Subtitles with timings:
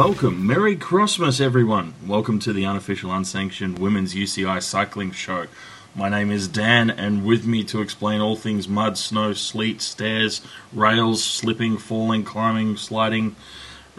[0.00, 0.46] Hello and welcome.
[0.46, 1.92] Merry Christmas, everyone.
[2.06, 5.46] Welcome to the unofficial, unsanctioned Women's UCI Cycling Show.
[5.94, 10.40] My name is Dan, and with me to explain all things mud, snow, sleet, stairs,
[10.72, 13.36] rails, slipping, falling, climbing, sliding,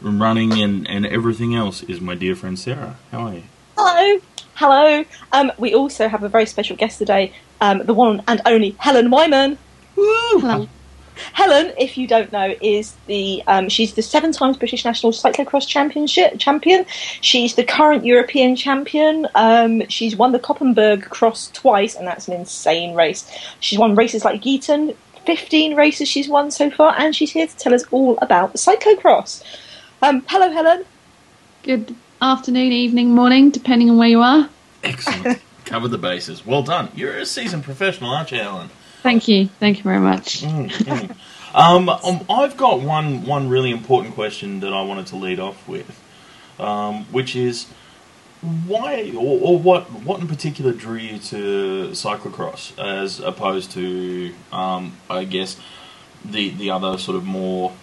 [0.01, 2.97] running, and, and everything else is my dear friend Sarah.
[3.11, 3.43] How are you?
[3.77, 4.21] Hello.
[4.55, 5.05] Hello.
[5.31, 9.11] Um, we also have a very special guest today, um, the one and only Helen
[9.11, 9.59] Wyman.
[9.95, 10.39] Woo!
[10.39, 10.67] Hello.
[11.33, 15.67] Helen, if you don't know, is the um, she's the seven times British national cyclocross
[15.67, 16.85] championship champion.
[17.21, 19.27] She's the current European champion.
[19.35, 23.29] Um, she's won the Koppenberg Cross twice, and that's an insane race.
[23.59, 27.57] She's won races like Gieten, fifteen races she's won so far, and she's here to
[27.57, 29.43] tell us all about the cyclocross.
[30.01, 30.85] Um, hello, Helen.
[31.63, 34.49] Good afternoon, evening, morning, depending on where you are.
[34.83, 35.39] Excellent.
[35.65, 36.45] Cover the bases.
[36.45, 36.89] Well done.
[36.95, 38.69] You're a seasoned professional, aren't you, Helen?
[39.01, 39.47] Thank you.
[39.59, 40.41] Thank you very much.
[40.41, 41.15] Mm, mm.
[41.53, 45.67] Um, um, I've got one one really important question that I wanted to lead off
[45.67, 45.99] with,
[46.59, 47.67] um, which is
[48.41, 54.95] why or, or what what in particular drew you to cyclocross as opposed to um,
[55.09, 55.57] I guess
[56.23, 57.73] the the other sort of more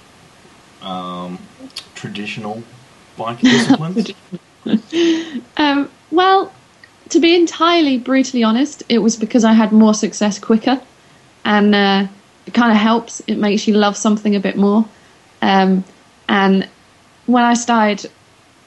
[0.82, 1.38] um,
[1.94, 2.62] traditional
[3.16, 4.12] bike disciplines.
[5.56, 6.52] Um, well,
[7.10, 10.80] to be entirely brutally honest, it was because I had more success quicker,
[11.48, 12.06] and uh,
[12.46, 13.20] it kind of helps.
[13.26, 14.86] It makes you love something a bit more.
[15.40, 15.82] Um,
[16.28, 16.68] and
[17.24, 18.10] when I started,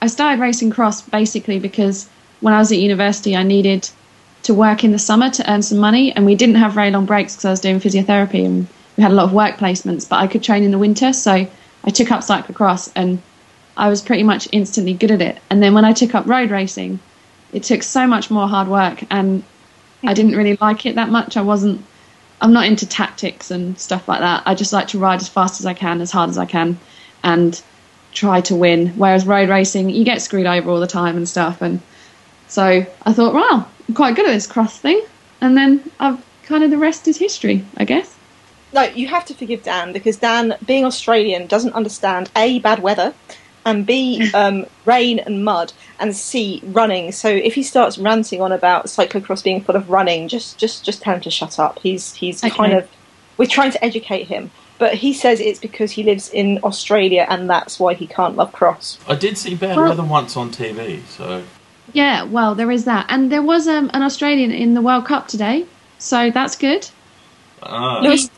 [0.02, 2.09] I started racing cross basically because
[2.40, 3.88] when I was at university, I needed
[4.44, 7.06] to work in the summer to earn some money, and we didn't have very long
[7.06, 10.09] breaks because I was doing physiotherapy and we had a lot of work placements.
[10.09, 11.47] But I could train in the winter, so
[11.84, 13.22] I took up cyclocross and
[13.78, 15.38] I was pretty much instantly good at it.
[15.52, 17.00] And then when I took up road racing,
[17.53, 19.44] it took so much more hard work and
[20.03, 21.38] I didn't really like it that much.
[21.38, 21.86] I wasn't
[22.41, 24.44] I'm not into tactics and stuff like that.
[24.46, 26.79] I just like to ride as fast as I can, as hard as I can
[27.24, 27.62] and
[28.12, 28.88] try to win.
[28.90, 31.81] Whereas road racing, you get screwed over all the time and stuff and
[32.52, 35.02] so I thought, wow, I'm quite good at this cross thing.
[35.40, 38.13] And then I've kind of the rest is history, I guess.
[38.73, 43.13] No, you have to forgive Dan because Dan, being Australian, doesn't understand a bad weather,
[43.66, 47.12] and b um, rain and mud, and c running.
[47.12, 51.02] So if he starts ranting on about cyclocross being full of running, just just just
[51.02, 51.80] tell him to shut up.
[51.80, 52.56] He's he's Okay.
[52.56, 52.88] kind of
[53.38, 57.50] we're trying to educate him, but he says it's because he lives in Australia and
[57.50, 58.98] that's why he can't love cross.
[59.08, 61.44] I did see bad Well- weather once on TV, so
[61.94, 63.06] Yeah, well, there is that.
[63.10, 65.66] And there was um, an Australian in the World Cup today.
[65.98, 66.88] So that's good.
[67.64, 68.30] ah, Lewis,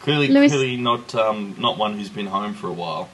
[0.00, 3.08] clearly Lewis- clearly not um, not one who's been home for a while.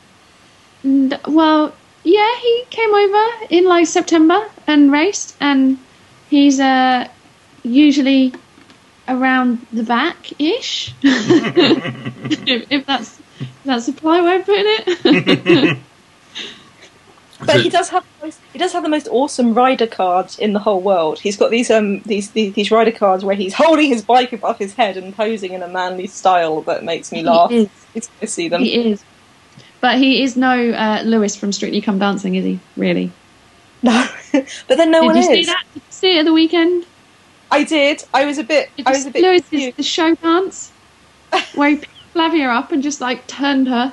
[0.83, 1.75] And, well,
[2.05, 5.79] yeah, he came over in like September and raced, and
[6.29, 7.09] he's uh,
[7.63, 8.33] usually
[9.09, 10.95] around the back ish.
[11.03, 15.79] if, if that's if that's a polite way of putting it.
[17.47, 20.53] but he does have the most, he does have the most awesome rider cards in
[20.53, 21.19] the whole world.
[21.19, 24.59] He's got these um these, these these rider cards where he's holding his bike above
[24.59, 27.51] his head and posing in a manly style that makes me laugh.
[27.51, 27.69] He is.
[27.95, 28.63] It's good to see them.
[28.63, 29.05] He is.
[29.81, 32.61] But he is no uh, Louis from Strictly Come Dancing, is he?
[32.77, 33.11] Really?
[33.83, 35.27] No, but then no Did one you is.
[35.29, 35.65] see that?
[35.73, 36.85] Did you see it at the weekend?
[37.51, 38.05] I did.
[38.13, 38.71] I was a bit.
[38.77, 39.23] Did I was a bit.
[39.23, 39.77] Lewis confused.
[39.79, 40.71] the show dance
[41.55, 43.93] where he picked Flavia up and just like turned her.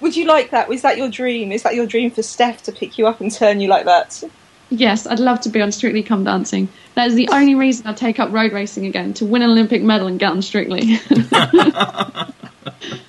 [0.00, 0.68] Would you like that?
[0.68, 1.50] Was that your dream?
[1.50, 4.22] Is that your dream for Steph to pick you up and turn you like that?
[4.70, 6.68] Yes, I'd love to be on Strictly Come Dancing.
[6.94, 9.82] That is the only reason I'd take up road racing again to win an Olympic
[9.82, 10.98] medal and get on Strictly.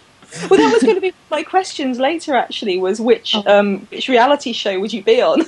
[0.50, 2.36] Well, that was going to be my questions later.
[2.36, 3.44] Actually, was which Oh.
[3.48, 5.44] um which reality show would you be on?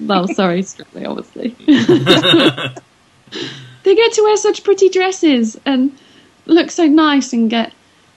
[0.00, 1.48] well, sorry, Strictly, obviously.
[1.66, 2.74] they
[3.94, 5.96] get to wear such pretty dresses and
[6.46, 7.72] look so nice and get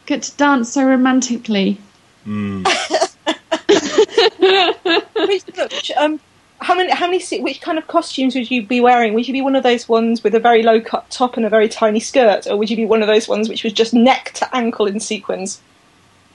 [0.05, 1.77] get to dance so romantically.
[2.25, 2.65] Mm.
[5.27, 6.19] which, look, um,
[6.61, 6.91] how many?
[6.91, 7.21] How many?
[7.41, 9.13] Which kind of costumes would you be wearing?
[9.13, 11.49] Would you be one of those ones with a very low cut top and a
[11.49, 14.31] very tiny skirt, or would you be one of those ones which was just neck
[14.35, 15.61] to ankle in sequins?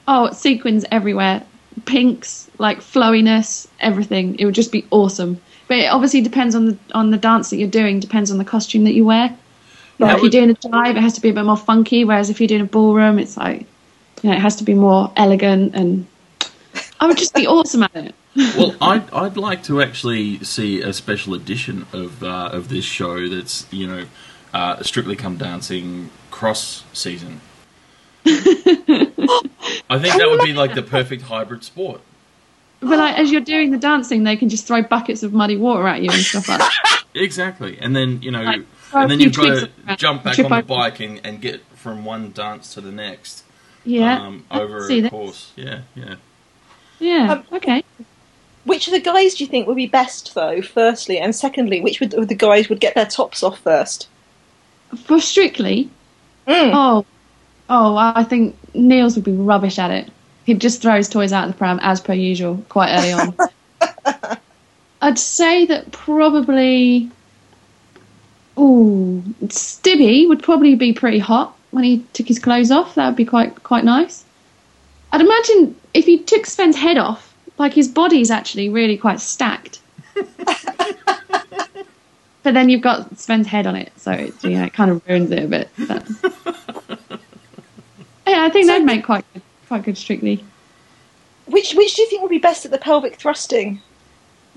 [0.07, 1.43] Oh, sequins everywhere.
[1.85, 4.39] Pinks, like flowiness, everything.
[4.39, 5.41] It would just be awesome.
[5.67, 8.45] But it obviously depends on the on the dance that you're doing, depends on the
[8.45, 9.35] costume that you wear.
[9.97, 12.29] Like if you're doing a jive, it has to be a bit more funky, whereas
[12.29, 13.65] if you're doing a ballroom, it's like
[14.21, 16.05] you know, it has to be more elegant and
[16.99, 18.15] I would just be awesome at it.
[18.35, 23.27] well, I'd, I'd like to actually see a special edition of uh, of this show
[23.29, 24.05] that's you know
[24.53, 27.41] uh, Strictly Come Dancing cross season.
[29.89, 32.01] I think that would be like the perfect hybrid sport.
[32.81, 35.87] But like as you're doing the dancing, they can just throw buckets of muddy water
[35.87, 36.71] at you and stuff like that.
[37.17, 38.61] Exactly, and then you know, Like,
[38.93, 40.63] and then you've got to jump back on the over.
[40.63, 43.45] bike and, and get from one dance to the next
[43.85, 44.19] Yeah.
[44.21, 45.11] um, over see a that.
[45.11, 45.53] course.
[45.55, 46.15] Yeah, yeah.
[46.99, 47.31] Yeah.
[47.31, 47.85] Um, okay.
[48.65, 50.61] Which of the guys do you think would be best, though?
[50.61, 54.09] Firstly, and secondly, which would, of the guys would get their tops off first?
[55.05, 55.89] For Strictly,
[56.45, 56.71] Mm.
[56.73, 57.05] oh,
[57.69, 60.09] oh, I think Niels would be rubbish at it.
[60.45, 64.37] He'd just throw his toys out of the pram as per usual, quite early on.
[65.01, 67.09] I'd say that probably.
[68.57, 72.95] Ooh, Stibby would probably be pretty hot when he took his clothes off.
[72.95, 74.23] That would be quite quite nice.
[75.11, 79.79] I'd imagine if he took Sven's head off, like his body's actually really quite stacked.
[80.13, 80.43] but
[82.43, 85.31] then you've got Sven's head on it, so it's, you know, it kind of ruins
[85.31, 85.69] it a bit.
[85.87, 86.99] But...
[88.27, 90.43] yeah, I think So- that'd make quite good, quite good strictly.
[91.47, 93.81] Which which do you think would be best at the pelvic thrusting?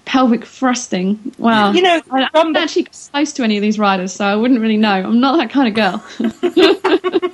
[0.06, 1.35] Pelvic thrusting.
[1.37, 1.73] Wow.
[1.73, 4.61] You know, I, am rumble- actually close to any of these riders, so I wouldn't
[4.61, 4.91] really know.
[4.93, 6.03] I'm not that kind of girl.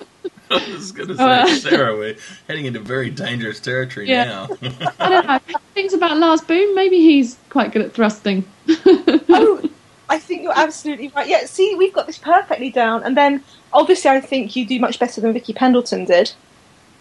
[0.51, 2.17] I was going to say, Uh, Sarah, we're
[2.49, 4.25] heading into very dangerous territory Yeah.
[4.25, 4.49] now.
[5.01, 5.59] I don't know.
[5.75, 8.45] Things about Lars Boom, maybe he's quite good at thrusting.
[8.69, 9.69] oh,
[10.15, 11.29] I think you're absolutely right.
[11.29, 14.99] Yeah, see, we've got this perfectly down, and then obviously, I think you do much
[14.99, 16.33] better than Vicky Pendleton did.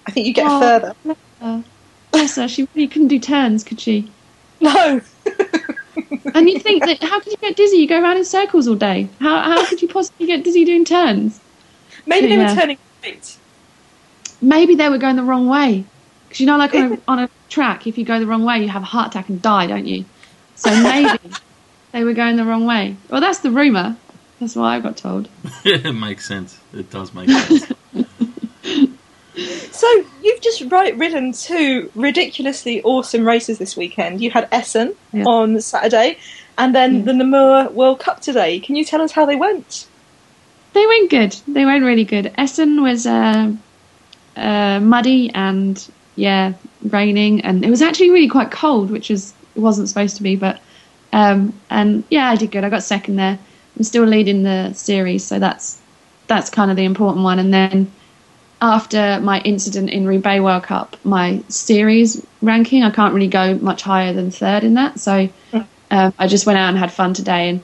[0.08, 0.60] I think you get Oh.
[0.60, 0.96] further.
[1.42, 1.62] Uh,
[2.12, 4.12] bless her, she really couldn't do turns, could she?
[4.60, 5.02] No,
[6.34, 7.78] And you think that how could you get dizzy?
[7.78, 9.08] You go around in circles all day.
[9.20, 11.40] How how could you possibly get dizzy doing turns?
[12.06, 13.38] maybe they were turning right.
[14.42, 15.86] Maybe they were going the wrong way.
[16.28, 18.60] Because you know, like on a, on a track, if you go the wrong way,
[18.60, 20.06] you have a heart attack and die, don't you?
[20.56, 21.20] So maybe
[21.94, 22.98] they were going the wrong way.
[23.10, 23.96] Well, that's the rumor.
[24.40, 25.30] That's what I got told.
[25.64, 26.60] it makes sense.
[26.74, 27.72] It does make sense.
[29.72, 29.88] So
[30.22, 34.22] you've just right ridden two ridiculously awesome races this weekend.
[34.22, 35.24] You had Essen Yeah.
[35.26, 36.20] on Saturday,
[36.58, 37.02] and then Yeah.
[37.06, 38.60] the Namur World Cup today.
[38.60, 39.88] Can you tell us how they went?
[40.74, 41.36] They went good.
[41.48, 42.32] They went really good.
[42.38, 43.52] Essen was uh,
[44.38, 45.84] uh, muddy and
[46.16, 46.54] yeah,
[46.84, 50.36] raining, and it was actually really quite cold, which is wasn't supposed to be.
[50.36, 50.60] But
[51.14, 52.64] um, and yeah, I did good.
[52.64, 53.40] I got second there.
[53.78, 55.80] I'm still leading the series, so that's
[56.28, 57.40] that's kind of the important one.
[57.40, 57.92] And then
[58.62, 63.82] after my incident in Roubaix World Cup, my series ranking, I can't really go much
[63.82, 65.00] higher than third in that.
[65.00, 65.30] So
[65.92, 67.62] um, I just went out and had fun today, and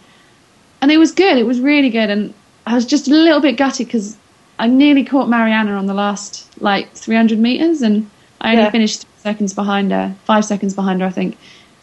[0.82, 1.38] and it was good.
[1.38, 2.34] It was really good, and
[2.66, 4.16] I was just a little bit gutted because
[4.60, 8.10] I nearly caught Marianne on the last like 300 meters, and
[8.42, 8.72] I only Yeah.
[8.72, 11.38] finished seconds behind her, five seconds behind her, I think.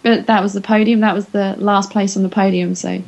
[0.06, 1.00] But that was the podium.
[1.00, 2.76] That was the last place on the podium.
[2.76, 3.03] So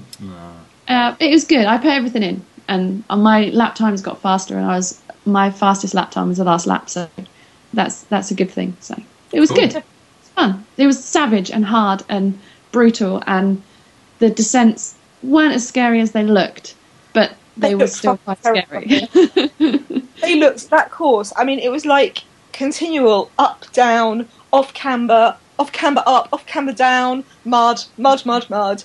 [0.89, 1.65] uh, it was good.
[1.65, 5.95] I put everything in, and my lap times got faster, and I was my fastest
[5.95, 6.91] lap time was the last lap.
[6.91, 7.09] So
[7.73, 8.77] that's that's a good thing.
[8.81, 9.01] So
[9.31, 9.59] it was Cool.
[9.61, 9.77] good.
[9.77, 10.67] It was fun.
[10.77, 12.37] It was savage and hard and
[12.73, 13.63] brutal, and
[14.19, 16.75] the descents weren't as scary as they looked,
[17.13, 19.09] but they, They were still quite fucking scary.
[20.21, 21.33] They looked that course.
[21.37, 26.73] I mean, it was like continual up, down, off camber, off camber up, off camber
[26.73, 28.85] down, mud, mud, mud, mud.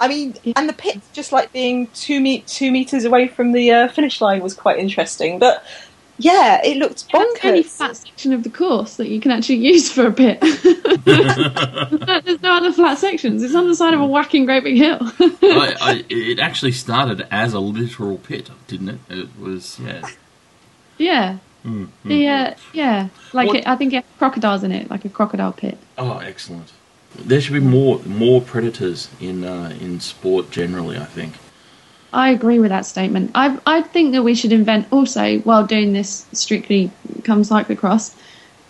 [0.00, 3.70] I mean, and the pits just like being two meet two meters away from the
[3.70, 5.38] uh, finish line was quite interesting.
[5.38, 5.64] But
[6.18, 7.66] yeah, it looked That's the only bonkers.
[7.66, 10.38] flat section of the course that you can actually use for a pit.
[11.04, 13.42] There's no other flat sections.
[13.42, 14.98] It's on the side of a whacking great big hill.
[15.00, 18.98] I, I, it actually started as a literal pit, didn't it?
[19.08, 20.08] It was, yeah.
[20.98, 21.38] yeah.
[21.64, 21.88] Mm, mm.
[22.04, 25.52] The uh, yeah, like it, I think it has crocodiles in it, like a crocodile
[25.52, 25.78] pit.
[25.96, 26.72] Oh, excellent.
[27.16, 30.98] There should be more more predators in uh, in sport generally.
[30.98, 31.34] I think.
[32.12, 33.30] I agree with that statement.
[33.34, 36.90] I I think that we should invent also while doing this strictly
[37.24, 38.14] come cyclocross,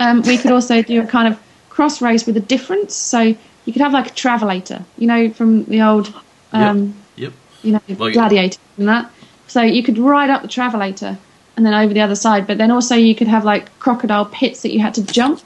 [0.00, 2.94] um, we could also do a kind of cross race with a difference.
[2.94, 6.12] So you could have like a travelator, you know, from the old,
[6.52, 7.32] um, Yep.
[7.62, 9.10] you know, Like- gladiator and that.
[9.46, 11.18] So you could ride up the travelator
[11.56, 14.62] and then over the other side, but then also you could have like crocodile pits
[14.62, 15.40] that you had to jump.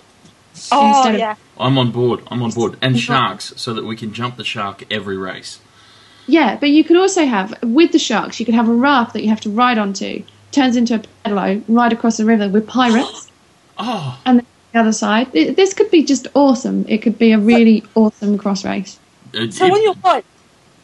[0.73, 2.21] Oh instead of- yeah, I'm on board.
[2.31, 2.77] I'm on board.
[2.83, 5.61] And sharks, so that we can jump the shark every race.
[6.27, 8.39] Yeah, but you could also have with the sharks.
[8.39, 10.23] You could have a raft that you have to ride onto,
[10.53, 13.31] turns into a pedalo, ride across the river with pirates,
[13.79, 15.29] Oh, and then the other side.
[15.33, 16.85] It, this could be just awesome.
[16.89, 18.99] It could be a really awesome cross race.
[19.33, 20.25] it- So it- on your bike,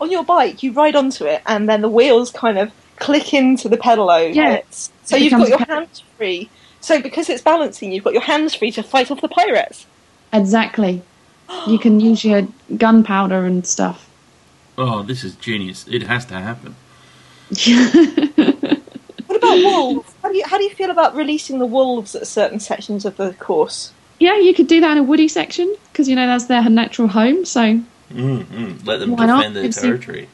[0.00, 3.68] on your bike, you ride onto it, and then the wheels kind of click into
[3.68, 4.34] the pedalo.
[4.34, 4.56] Yeah.
[4.56, 4.90] bits.
[5.04, 6.48] So It you've got your hands free.
[6.80, 9.86] So because it's balancing, you've got your hands free to fight off the pirates.
[10.32, 11.02] Exactly.
[11.66, 14.08] You can use your gunpowder and stuff.
[14.78, 15.86] oh, this is genius.
[15.88, 16.74] It has to happen.
[19.26, 20.14] What about wolves?
[20.22, 23.16] How do you how do you feel about releasing the wolves at certain sections of
[23.16, 23.92] the course?
[24.20, 27.08] yeah, you could do that in a woody section because you know that's their natural
[27.08, 27.44] home.
[27.44, 27.80] So
[28.12, 28.86] Mm, mm.
[28.86, 29.38] Let them Why not?
[29.38, 30.28] defend their It's- territory.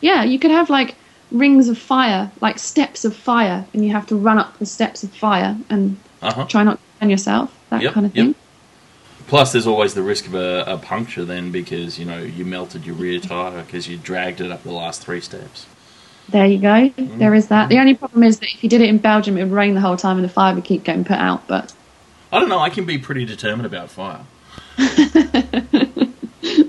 [0.00, 0.94] yeah, you could have like
[1.30, 5.02] rings of fire, like steps of fire, and you have to run up the steps
[5.02, 6.44] of fire and Uh huh.
[6.46, 7.54] try not to burn yourself.
[7.70, 8.24] That Yep, kind of yep.
[8.26, 8.34] thing.
[9.26, 12.86] Plus, there's always the risk of a, a puncture then because you know you melted
[12.86, 15.66] your rear tire because you dragged it up the last three steps.
[16.30, 16.90] There you go.
[16.96, 17.68] There is that.
[17.70, 19.80] The only problem is that if you did it in Belgium, it would rain the
[19.80, 21.46] whole time and the fire would keep getting put out.
[21.46, 21.72] But
[22.32, 22.58] I don't know.
[22.58, 24.20] I can be pretty determined about fire.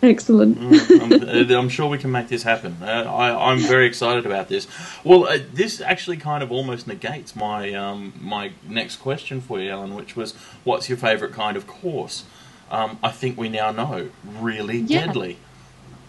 [0.08, 0.58] excellent.
[0.58, 1.00] Mm,
[1.46, 2.76] I'm, uh, I'm sure we can make this happen.
[2.82, 4.66] Uh, I, I'm very excited about this.
[5.04, 9.70] Well, uh, this actually kind of almost negates my um, my next question for you,
[9.70, 12.24] Ellen, which was, "What's your favourite kind of course?"
[12.70, 14.10] Um, I think we now know.
[14.24, 15.06] Really Yeah.
[15.06, 15.38] deadly.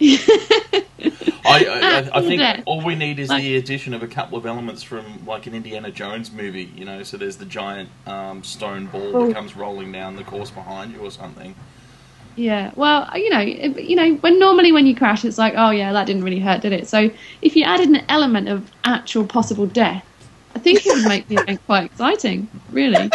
[1.44, 4.46] I, I, I think all we need is Like- the addition of a couple of
[4.46, 7.02] elements from like an Indiana Jones movie, you know.
[7.02, 9.26] So there's the giant um, stone ball Oh.
[9.26, 11.54] that comes rolling down the course behind you, or something.
[12.36, 15.70] Yeah, well, uh, you know, you know, when normally when you crash, it's like, oh
[15.70, 16.88] yeah, that didn't really hurt, did it?
[16.88, 17.10] So
[17.42, 20.04] if you added an element of actual possible death,
[20.54, 22.48] I think it would make the event quite exciting.
[22.70, 23.10] Really,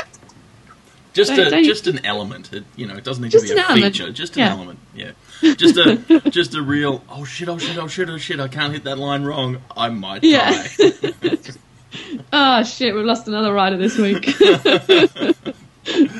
[1.13, 2.53] Just Don't- a don't just an element.
[2.53, 3.95] It, you know, it doesn't need to be a element.
[3.95, 4.11] feature.
[4.11, 4.51] Just an Yeah.
[4.51, 4.79] element.
[4.95, 5.11] Yeah.
[5.55, 7.03] Just a just a real.
[7.09, 7.49] Oh shit!
[7.49, 7.77] Oh shit!
[7.77, 8.09] Oh shit!
[8.09, 8.39] Oh shit!
[8.39, 9.57] I can't hit that line wrong.
[9.75, 10.51] I might Yeah.
[10.77, 11.37] die.
[12.33, 14.25] oh shit, we've lost another rider this week.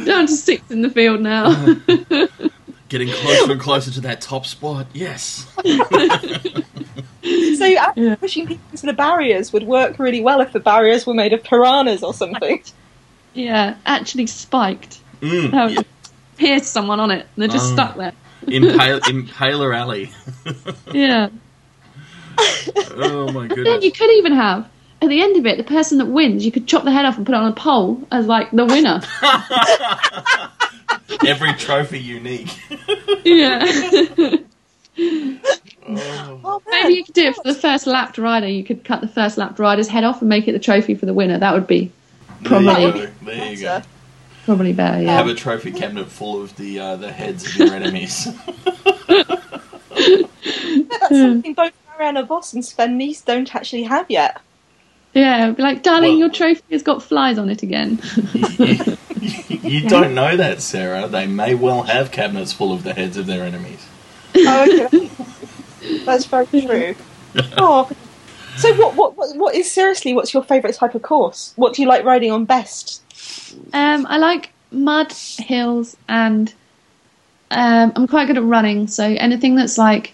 [0.06, 1.52] Down to six in the field now.
[2.90, 4.88] Getting closer and closer to that top spot.
[4.94, 5.46] Yes.
[5.64, 5.84] So
[7.24, 8.16] Yeah.
[8.20, 11.44] pushing people into the barriers would work really well if the barriers were made of
[11.44, 12.62] piranhas or something.
[13.34, 15.00] yeah, actually spiked.
[15.22, 15.82] Mm, That yeah.
[16.38, 17.74] pierce someone on it, and they're just Oh.
[17.74, 18.14] stuck there.
[18.48, 20.12] Impale, Impaler Alley.
[20.94, 21.30] Yeah.
[22.40, 23.66] oh my goodness.
[23.68, 24.70] Then you could even have
[25.02, 27.18] at the end of it, the person that wins, you could chop the head off
[27.18, 29.02] and put it on a pole as like the winner.
[31.26, 32.50] Every trophy unique.
[33.24, 33.64] yeah.
[35.90, 36.42] Oh.
[36.44, 36.62] Oh.
[36.70, 38.48] Maybe you could do it for the first lapped rider.
[38.48, 41.06] You could cut the first lapped rider's head off and make it the trophy for
[41.06, 41.38] the winner.
[41.38, 41.92] That would be
[42.42, 42.92] There you Probably.
[42.92, 43.08] go.
[43.24, 43.66] There you go.
[43.80, 43.88] Better.
[44.46, 45.02] probably better.
[45.02, 45.16] Yeah.
[45.16, 48.26] Have a trophy cabinet full of the uh, the heads of your enemies.
[49.08, 54.42] That's something both Marianne Vos and Sven Nys don't actually have yet.
[55.18, 55.52] Yeah.
[55.52, 58.00] Be like, darling, Well- your trophy has got flies on it again.
[58.34, 61.08] you, you don't know that, Sarah.
[61.08, 63.86] They may well have cabinets full of the heads of their enemies.
[64.36, 65.10] Oh, okay.
[66.06, 66.96] That's very true.
[67.58, 67.90] Oh.
[68.58, 71.54] So what, what what what is seriously what's your favourite type of course?
[71.58, 73.04] What do you like riding on best?
[73.72, 76.52] Um, I like mud, hills, and
[77.52, 78.88] um, I'm quite good at running.
[78.88, 80.14] So anything that's like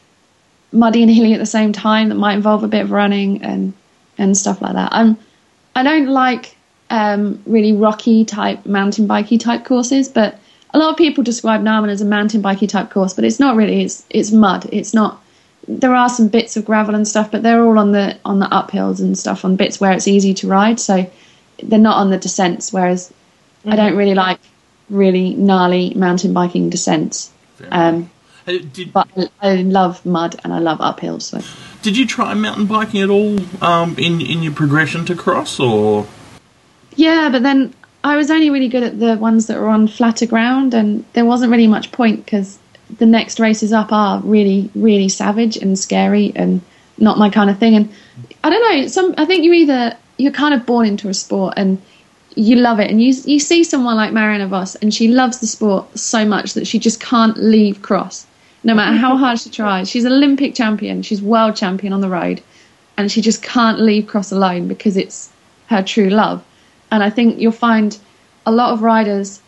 [0.74, 3.74] muddy and hilly at the same time that might involve a bit of running and
[4.18, 4.90] and stuff like that.
[4.92, 5.18] I'm
[5.76, 6.56] I don't like
[6.90, 10.40] um, really rocky type mountain bikey type courses, but
[10.74, 13.56] a lot of people describe Namur as a mountain bikey type course, but it's not
[13.56, 13.82] really.
[13.82, 14.68] It's it's mud.
[14.72, 15.22] It's not.
[15.68, 18.48] There are some bits of gravel and stuff, but they're all on the on the
[18.48, 20.80] uphills and stuff on bits where it's easy to ride.
[20.80, 21.10] So
[21.62, 22.74] they're not on the descents.
[22.74, 23.14] Whereas
[23.66, 24.40] I don't really like
[24.90, 27.32] really gnarly mountain biking descents.
[27.72, 28.10] Um.
[28.46, 31.22] Did, but I, I love mud and I love uphills.
[31.22, 31.40] So
[31.84, 36.08] did you try mountain biking at all um, in in your progression to cross, or
[36.96, 37.74] yeah, but then
[38.04, 41.26] I was only really good at the ones that were on flatter ground, and there
[41.26, 42.58] wasn't really much point because
[42.98, 46.62] the next races up are really really savage and scary and
[46.98, 47.76] not my kind of thing.
[47.76, 47.94] And
[48.44, 48.88] I don't know.
[48.88, 51.82] Some I think you either you're kind of born into a sport and
[52.36, 55.48] you love it, and you you see someone like Marianne Vos, and she loves the
[55.48, 58.26] sport so much that she just can't leave cross,
[58.64, 59.90] no matter how hard she tries.
[59.90, 62.42] She's Olympic champion, she's world champion on the road,
[62.98, 65.32] and she just can't leave cross alone because it's
[65.68, 66.44] her true love.
[66.92, 67.98] And I think you'll find
[68.46, 69.42] a lot of riders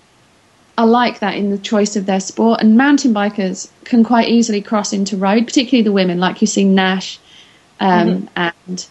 [0.77, 4.62] are like that in the choice of their sport, and mountain bikers can quite easily
[4.62, 7.19] cross into road, particularly the women, like you see Nash
[7.79, 8.88] um, and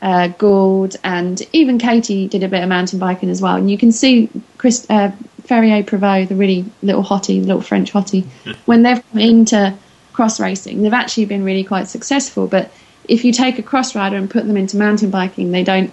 [0.00, 3.56] uh, Gould, and even Katie did a bit of mountain biking as well.
[3.56, 5.12] And you can see Chris uh,
[5.46, 8.26] Ferrand-Prevot, the really little hottie, the little French hottie,
[8.66, 9.74] when they've come into
[10.12, 12.46] cross racing, they've actually been really quite successful.
[12.46, 12.70] But
[13.08, 15.92] if you take a cross rider and put them into mountain biking, they don't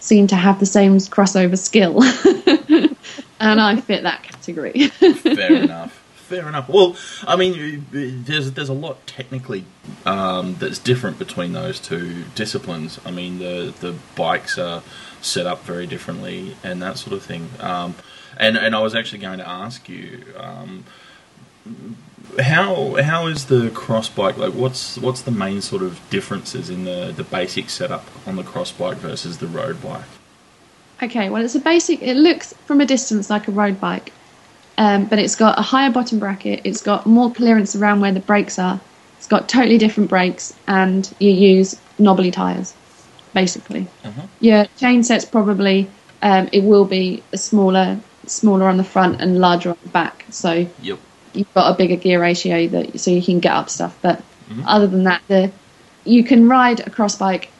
[0.00, 2.02] seem to have the same crossover skill.
[3.40, 4.88] and I fit that category.
[4.88, 6.04] fair enough?
[6.14, 6.68] Fair enough.
[6.68, 6.94] Well,
[7.26, 9.64] I mean, there's there's a lot technically
[10.04, 13.00] um, that's different between those two disciplines.
[13.06, 14.82] I mean, the the bikes are
[15.22, 17.48] set up very differently and that sort of thing.
[17.60, 17.94] Um,
[18.38, 20.24] and and I was actually going to ask you.
[20.36, 20.84] Um,
[22.40, 24.52] how how is the cross bike like?
[24.52, 28.70] What's what's the main sort of differences in the, the basic setup on the cross
[28.70, 30.04] bike versus the road bike?
[31.02, 32.02] Okay, well, it's a basic.
[32.02, 34.12] It looks from a distance like a road bike,
[34.76, 36.60] um, but it's got a higher bottom bracket.
[36.64, 38.80] It's got more clearance around where the brakes are.
[39.16, 42.74] It's got totally different brakes, and you use knobbly tires,
[43.34, 43.88] basically.
[44.04, 44.22] Uh-huh.
[44.40, 45.88] Your chain set's probably
[46.22, 50.24] um, it will be a smaller smaller on the front and larger on the back.
[50.30, 50.98] So Yep.
[51.34, 53.96] you've got a bigger gear ratio that so you can get up stuff.
[54.02, 54.18] But
[54.50, 54.62] mm-hmm.
[54.66, 55.50] other than that, the
[56.04, 57.50] you can ride a cross bike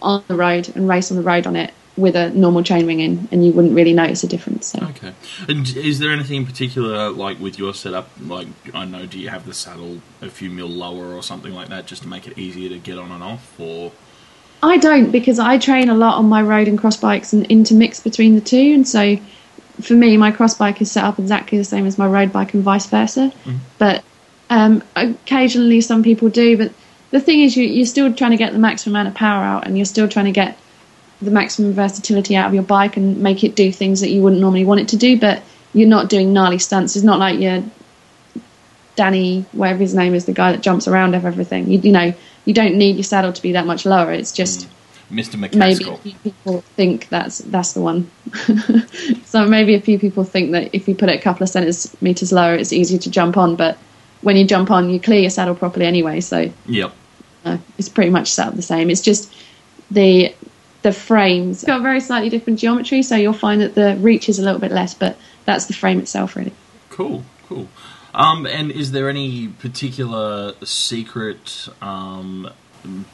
[0.00, 3.00] on the road and race on the road on it with a normal chain ring
[3.00, 4.68] in, and you wouldn't really notice a difference.
[4.68, 4.78] So.
[4.82, 5.12] Okay.
[5.48, 8.08] And is there anything in particular, like with your setup?
[8.20, 11.68] Like, I know, do you have the saddle a few mil lower or something like
[11.68, 13.58] that, just to make it easier to get on and off?
[13.60, 13.92] Or
[14.62, 18.00] I don't because I train a lot on my road and cross bikes and intermix
[18.00, 19.18] between the two, and so
[19.80, 22.54] for me, my cross bike is set up exactly the same as my road bike
[22.54, 23.32] and vice versa.
[23.78, 24.04] But
[24.48, 26.56] um, occasionally, some people do.
[26.56, 26.72] But
[27.10, 29.66] the thing is, you, you're still trying to get the maximum amount of power out,
[29.66, 30.58] and you're still trying to get
[31.22, 34.40] the maximum versatility out of your bike and make it do things that you wouldn't
[34.40, 35.18] normally want it to do.
[35.18, 36.96] But you're not doing gnarly stunts.
[36.96, 37.62] It's not like you're
[38.96, 41.70] Danny, whatever his name is, the guy that jumps around of everything.
[41.70, 42.12] You, you know,
[42.44, 44.12] you don't need your saddle to be that much lower.
[44.12, 44.68] It's just
[45.10, 45.34] Mr.
[45.36, 45.98] maybe a MacAskill?
[46.00, 48.10] few people think that's that's the one.
[49.24, 52.32] so maybe a few people think that if you put it a couple of centimeters
[52.32, 53.56] lower, it's easier to jump on.
[53.56, 53.76] But
[54.22, 56.20] when you jump on, you clear your saddle properly anyway.
[56.20, 56.92] So Yep.
[57.44, 58.90] uh, it's pretty much set up the same.
[58.90, 59.32] It's just
[59.90, 60.34] the
[60.82, 64.42] the frames got very slightly different geometry, so you'll find that the reach is a
[64.42, 66.52] little bit less, but that's the frame itself, really.
[66.88, 67.68] Cool, cool.
[68.14, 72.50] Um, and is there any particular secret um,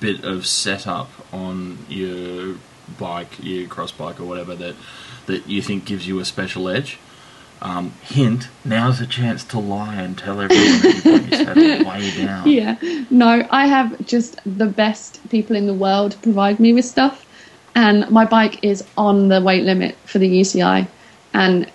[0.00, 2.56] bit of setup on your
[2.98, 4.76] bike, your cross bike or whatever that
[5.26, 6.98] that you think gives you a special edge?
[7.62, 11.88] Um, hint: Now's a chance to lie and tell everyone that you put your saddle
[11.90, 12.48] way down.
[12.48, 12.76] Yeah,
[13.10, 17.24] no, I have just the best people in the world provide me with stuff,
[17.74, 20.86] and my bike is on the weight limit for the UCI,
[21.32, 21.70] and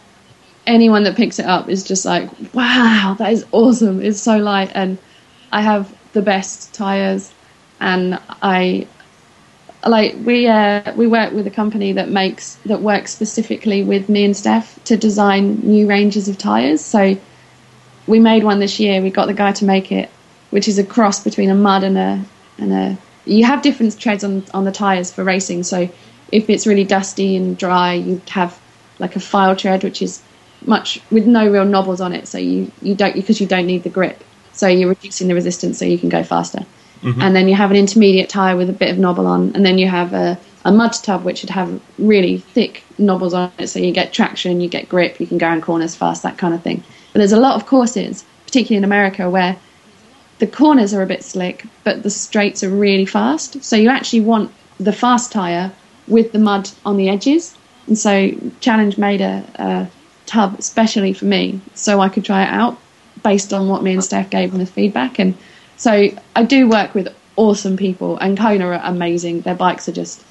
[0.67, 4.03] anyone that picks it up is just like, wow, that is awesome!
[4.03, 4.99] It's so light, and
[5.51, 7.33] I have the best tires,
[7.81, 8.87] and I
[9.85, 14.23] like we uh, we work with a company that makes that works specifically with me
[14.23, 16.79] and Steph to design new ranges of tires.
[16.79, 17.17] So
[18.07, 19.01] we made one this year.
[19.01, 20.09] We got the guy to make it,
[20.51, 22.23] which is a cross between a mud and a
[22.59, 22.97] and a.
[23.25, 25.63] You have different treads on on the tires for racing.
[25.63, 25.89] So
[26.31, 28.57] if it's really dusty and dry, you have
[28.99, 30.21] like a file tread, which is
[30.67, 32.27] much with no real knobbles on it.
[32.27, 34.23] So you you don't because you don't need the grip.
[34.53, 36.63] So you're reducing the resistance so you can go faster.
[37.01, 37.21] Mm-hmm.
[37.21, 39.77] And then you have an intermediate tire with a bit of knobble on, and then
[39.77, 43.79] you have a, a mud tub which would have really thick knobbles on it, so
[43.79, 46.61] you get traction, you get grip, you can go around corners fast, that kind of
[46.61, 46.83] thing.
[47.11, 49.57] But there's a lot of courses, particularly in America, where
[50.39, 53.63] the corners are a bit slick, but the straights are really fast.
[53.63, 55.71] So you actually want the fast tire
[56.07, 57.55] with the mud on the edges.
[57.87, 59.89] And so Challenge made a, a
[60.25, 62.77] tub especially for me, so I could try it out
[63.23, 65.19] based on what me and Steph gave them as feedback.
[65.19, 65.35] And
[65.81, 69.41] so I do work with awesome people, and Kona are amazing.
[69.41, 70.23] Their bikes are just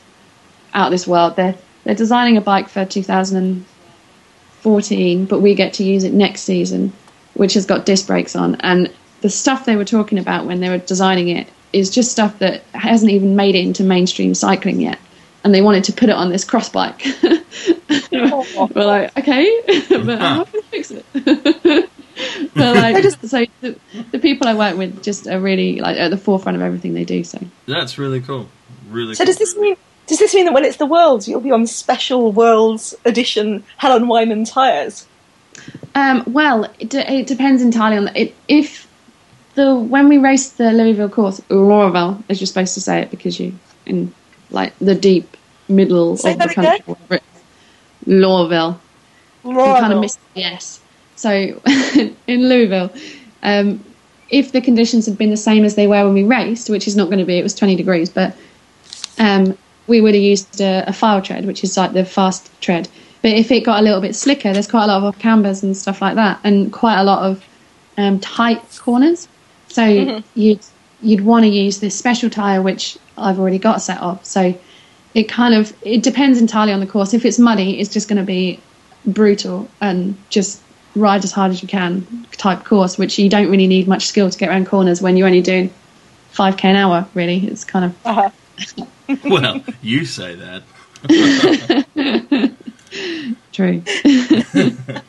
[0.73, 1.35] out of this world.
[1.35, 6.93] They're they're designing a bike for 2014, but we get to use it next season,
[7.35, 8.61] which has got disc brakes on.
[8.61, 12.39] And the stuff they were talking about when they were designing it is just stuff
[12.39, 15.01] that hasn't even made it into mainstream cycling yet.
[15.43, 17.05] And they wanted to put it on this cross bike.
[18.13, 21.05] we're like, okay, but how can I fix it?
[22.55, 23.79] but like, so the,
[24.11, 27.05] the people I work with just are really like at the forefront of everything they
[27.05, 27.25] do.
[27.25, 28.49] So That's really cool.
[28.89, 29.15] Really.
[29.15, 29.27] So cool.
[29.27, 32.33] does this mean does this mean that when it's the Worlds, you'll be on special
[32.33, 35.07] Worlds edition Helen Wyman tyres?
[35.95, 38.35] Um, well, it, de- it depends entirely on the, it.
[38.49, 38.89] If
[39.55, 43.39] the when we raced the Louisville course, Louisville, as you're supposed to say it because
[43.39, 43.55] you
[43.87, 44.13] in
[44.51, 45.37] like the deep
[45.69, 46.81] middle Say of the country, again?
[46.87, 47.25] whatever.
[48.07, 48.81] Louisville.
[49.45, 50.01] You kind of Louisville.
[50.01, 50.81] missed the S.
[51.21, 51.31] So
[52.27, 52.91] in Louisville,
[53.43, 53.85] um,
[54.31, 56.97] if the conditions had been the same as they were when we raced, which is
[56.97, 58.35] not going to be, it was 20 degrees, but
[59.19, 59.57] um,
[59.87, 62.89] we would have used a, a file tread, which is like the fast tread.
[63.21, 65.63] But if it got a little bit slicker, there's quite a lot of off cambers
[65.63, 67.45] and stuff like that, and quite a lot of
[67.99, 69.29] um, tight corners.
[69.69, 69.85] So
[70.35, 70.65] you'd
[71.03, 74.25] you'd want to use this special tire, which I've already got set up.
[74.25, 74.59] So
[75.15, 77.13] it kind of it depends entirely on the course.
[77.13, 78.59] If it's muddy, it's just going to be
[79.05, 80.63] brutal and just
[80.97, 84.31] ride as hard as you can type course, which you don't really need much skill
[84.31, 85.73] to get around corners when you're only doing
[86.35, 87.07] 5k an hour.
[87.15, 88.31] Really, it's kind of Uh-huh.
[89.25, 90.63] well, you say that.
[93.53, 93.83] true.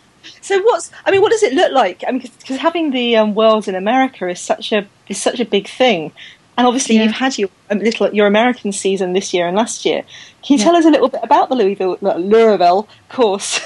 [0.43, 2.03] So what's I mean, what does it look like?
[2.07, 5.45] I mean, because having the um, Worlds in America is such a is such a
[5.45, 6.11] big thing,
[6.57, 7.03] and obviously Yeah.
[7.03, 10.03] you've had your um, little your American season this year and last year.
[10.43, 10.63] Can you Yeah.
[10.65, 13.59] tell us a little bit about the Louisville Louisville course?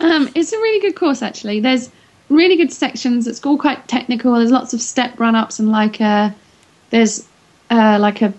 [0.00, 1.60] Um, it's a really good course actually.
[1.60, 1.90] There's
[2.28, 3.26] really good sections.
[3.26, 4.34] It's all quite technical.
[4.34, 6.30] There's lots of step run ups and like uh,
[6.90, 7.26] there's
[7.70, 8.32] uh, like a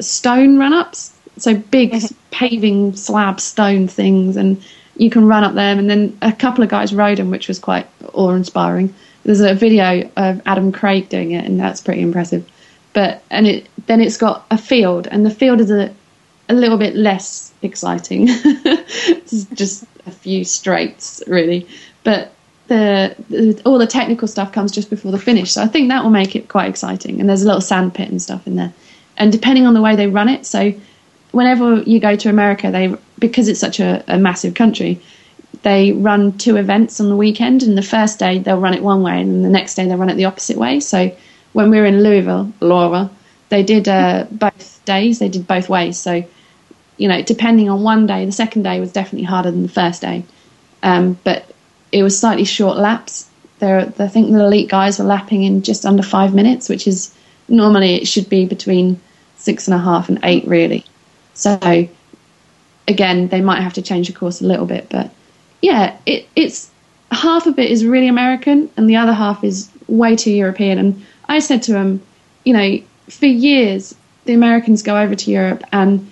[0.00, 1.14] stone run ups.
[1.38, 1.94] So big
[2.30, 4.62] paving slab stone things and
[4.96, 5.78] you can run up them.
[5.78, 8.92] And then a couple of guys rode them, which was quite awe-inspiring.
[9.24, 12.48] There's a video of Adam Craig doing it, and that's pretty impressive.
[12.92, 15.94] But and it then it's got a field, and the field is a
[16.48, 18.26] a little bit less exciting.
[18.28, 21.66] it's just a few straights, really.
[22.04, 22.32] But
[22.68, 25.52] the, the, all the technical stuff comes just before the finish.
[25.52, 27.20] So I think that will make it quite exciting.
[27.20, 28.72] And there's a little sand pit and stuff in there.
[29.16, 30.72] And depending on the way they run it, so
[31.32, 35.00] whenever you go to America, they because it's such a, a massive country,
[35.62, 37.62] they run two events on the weekend.
[37.62, 40.10] And the first day they'll run it one way, and the next day they'll run
[40.10, 40.80] it the opposite way.
[40.80, 41.14] So
[41.52, 43.10] when we were in Louisville, Laura,
[43.48, 45.18] they did uh, both days.
[45.18, 45.98] They did both ways.
[45.98, 46.22] So
[46.98, 50.02] you know, depending on one day, the second day was definitely harder than the first
[50.02, 50.24] day.
[50.82, 51.50] Um, but
[51.90, 53.28] it was slightly short laps.
[53.60, 57.14] There, I think the elite guys were lapping in just under five minutes, which is
[57.48, 59.00] normally it should be between
[59.36, 60.84] six and a half and eight, really.
[61.34, 61.88] So,
[62.86, 65.10] again, they might have to change the course a little bit, but
[65.62, 66.70] yeah, it, it's
[67.10, 70.78] half of it is really American, and the other half is way too European.
[70.78, 72.02] And I said to him,
[72.44, 76.10] you know, for years the Americans go over to Europe and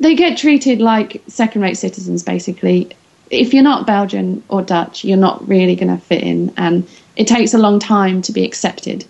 [0.00, 2.90] they get treated like second-rate citizens, basically.
[3.30, 7.26] If you're not Belgian or Dutch, you're not really going to fit in, and it
[7.26, 9.04] takes a long time to be accepted,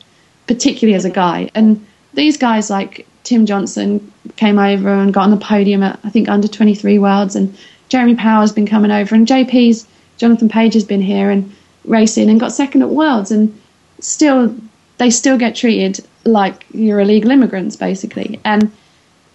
[0.47, 1.51] particularly as a guy.
[1.55, 6.11] And these guys like Tim Johnson came over and got on the podium at I
[6.11, 7.57] think under 23 worlds, and
[7.89, 11.53] Jeremy Power's been coming over, and JP's Jonathan Page has been here and
[11.85, 13.59] racing and got second at worlds, and
[14.01, 14.55] still
[14.99, 18.71] they still get treated like you're illegal immigrants, basically, and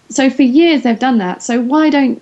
[0.10, 1.44] so for years they've done that.
[1.44, 2.22] So why don't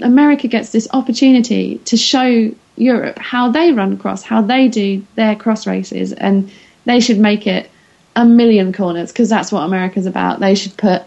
[0.00, 5.36] America gets this opportunity to show Europe how they run cross, how they do their
[5.36, 6.50] cross races, and
[6.84, 7.70] they should make it
[8.14, 10.40] a million corners because that's what America's about.
[10.40, 11.02] They should put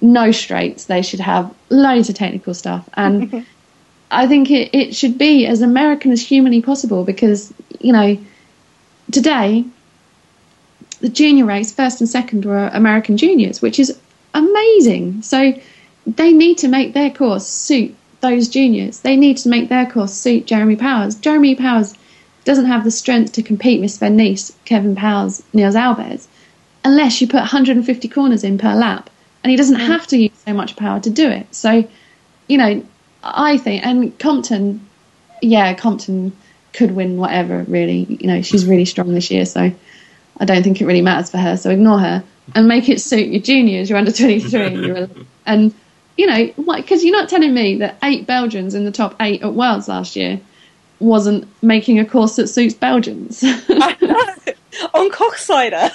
[0.00, 0.86] no straights.
[0.86, 3.46] They should have loads of technical stuff, and
[4.10, 8.18] I think it, it should be as American as humanly possible because you know
[9.10, 9.64] today
[11.00, 13.98] the junior race first and second were American juniors, which is
[14.34, 15.22] amazing.
[15.22, 15.54] So
[16.06, 19.00] they need to make their course suit those juniors.
[19.00, 21.14] They need to make their course suit Jeremy Powers.
[21.16, 21.94] Jeremy Powers
[22.44, 26.26] doesn't have the strength to compete with Sven Nys, Kevin Pauwels, Niels Albert,
[26.84, 29.10] unless you put 150 corners in per lap.
[29.44, 29.86] And he doesn't mm.
[29.86, 31.52] have to use so much power to do it.
[31.54, 31.84] So,
[32.48, 32.84] you know,
[33.22, 34.86] I think, and Compton,
[35.40, 36.32] yeah, Compton
[36.72, 38.04] could win whatever, really.
[38.20, 39.72] You know, she's really strong this year, so
[40.38, 43.28] I don't think it really matters for her, so ignore her and make it suit
[43.28, 45.08] your juniors, your under 23, and, your,
[45.46, 45.74] and
[46.16, 49.54] you know, because you're not telling me that eight Belgians in the top eight at
[49.54, 50.40] Worlds last year
[50.98, 53.42] wasn't making a course that suits Belgians.
[54.94, 55.90] On Koksijde.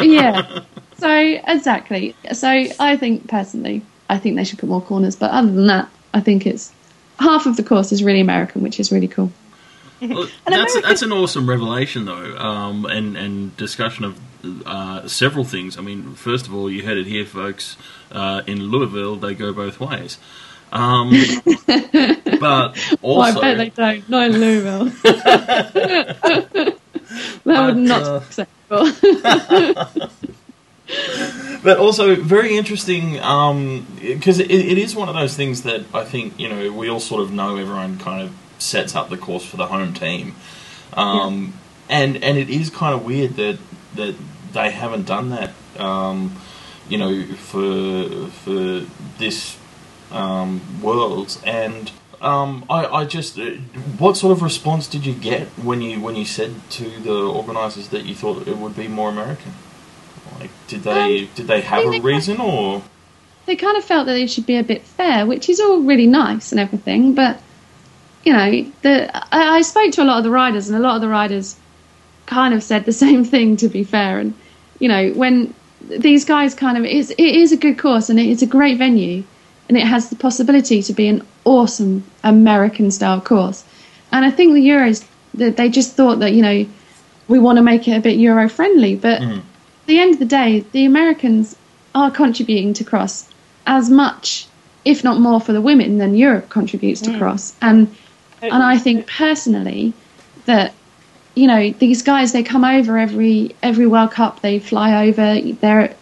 [0.00, 0.60] yeah.
[0.98, 2.14] So, exactly.
[2.32, 5.88] So, I think personally, I think they should put more corners, but other than that,
[6.12, 6.72] I think it's
[7.18, 9.32] half of the course is really American, which is really cool.
[10.00, 14.20] Well, that's American- that's an awesome revelation, though, um, and and discussion of
[14.66, 15.76] uh, several things.
[15.78, 17.76] I mean, first of all, you heard it here, folks.
[18.10, 20.18] Uh, in Louisville, they go both ways.
[20.72, 21.10] Um,
[22.40, 24.08] but also, well, I bet they don't.
[24.08, 24.84] Not in Louisville.
[25.02, 26.78] that
[27.44, 28.92] but, would not uh, be acceptable.
[31.62, 36.04] but also very interesting because um, it, it is one of those things that I
[36.04, 37.56] think you know we all sort of know.
[37.56, 40.34] Everyone kind of sets up the course for the home team,
[40.94, 41.54] um,
[41.88, 41.96] yeah.
[41.96, 43.58] and and it is kind of weird that
[43.94, 44.14] that
[44.52, 45.50] they haven't done that.
[45.78, 46.36] Um,
[46.88, 48.86] you know, for for
[49.18, 49.56] this
[50.10, 51.90] um, worlds and.
[52.22, 53.52] Um, I, I just, uh,
[53.96, 57.88] what sort of response did you get when you when you said to the organisers
[57.88, 59.54] that you thought it would be more American?
[60.38, 62.82] Like, did they um, did they have a reason or?
[63.46, 66.06] They kind of felt that it should be a bit fair, which is all really
[66.06, 67.40] nice and everything, but
[68.24, 70.96] you know, the I, I spoke to a lot of the riders, and a lot
[70.96, 71.56] of the riders
[72.26, 73.56] kind of said the same thing.
[73.56, 74.34] To be fair, and
[74.78, 78.28] you know, when these guys kind of it's, it is a good course and it
[78.28, 79.24] is a great venue,
[79.68, 83.64] and it has the possibility to be an awesome American style course.
[84.12, 86.66] And I think the Euros they just thought that you know
[87.28, 89.38] we want to make it a bit Euro friendly, but mm.
[89.38, 91.56] at the end of the day, the Americans
[91.94, 93.28] are contributing to cross
[93.66, 94.46] as much,
[94.84, 97.18] if not more, for the women than Europe contributes to mm.
[97.18, 97.54] cross.
[97.62, 97.94] And
[98.42, 99.92] and I think personally
[100.46, 100.74] that
[101.34, 105.40] you know these guys they come over every every World Cup they fly over.
[105.40, 105.94] They're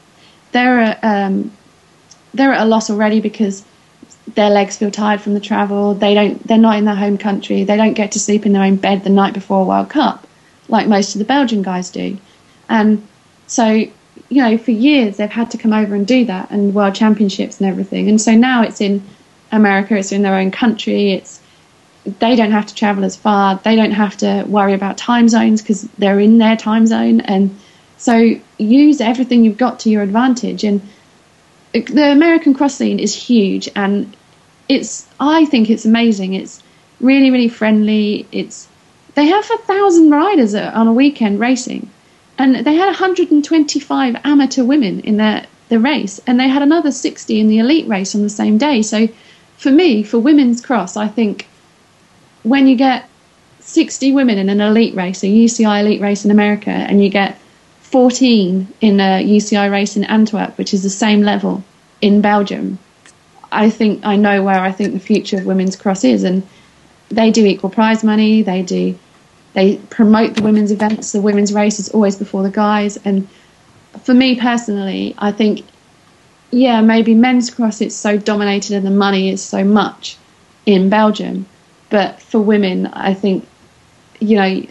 [0.52, 1.52] they're um,
[2.34, 3.64] they're at a loss already because
[4.34, 5.94] their legs feel tired from the travel.
[5.94, 7.64] They don't they're not in their home country.
[7.64, 10.26] They don't get to sleep in their own bed the night before a World Cup
[10.68, 12.18] like most of the Belgian guys do.
[12.68, 13.06] And
[13.46, 16.94] so you know for years they've had to come over and do that and World
[16.94, 18.08] Championships and everything.
[18.08, 19.02] And so now it's in
[19.50, 21.40] America it's in their own country it's
[22.18, 23.56] they don't have to travel as far.
[23.64, 27.20] They don't have to worry about time zones because they're in their time zone.
[27.20, 27.56] And
[27.96, 30.64] so use everything you've got to your advantage.
[30.64, 30.80] And
[31.72, 34.16] the American cross scene is huge, and
[34.68, 36.34] it's I think it's amazing.
[36.34, 36.62] It's
[37.00, 38.26] really really friendly.
[38.32, 38.68] It's
[39.14, 41.90] they have a thousand riders on a weekend racing,
[42.38, 47.38] and they had 125 amateur women in their the race, and they had another 60
[47.38, 48.80] in the elite race on the same day.
[48.80, 49.08] So
[49.58, 51.46] for me, for women's cross, I think
[52.42, 53.08] when you get
[53.60, 57.38] 60 women in an elite race, a UCI elite race in America, and you get
[57.82, 61.64] 14 in a UCI race in Antwerp, which is the same level
[62.00, 62.78] in Belgium,
[63.50, 66.46] I think I know where I think the future of women's cross is, and
[67.08, 68.42] they do equal prize money.
[68.42, 68.98] They do,
[69.54, 71.12] they promote the women's events.
[71.12, 73.28] The women's race is always before the guys, and
[74.02, 75.64] for me personally, I think,
[76.50, 80.16] yeah, maybe men's cross it's so dominated and the money is so much
[80.66, 81.46] in Belgium,
[81.90, 83.46] but for women, I think,
[84.20, 84.66] you know,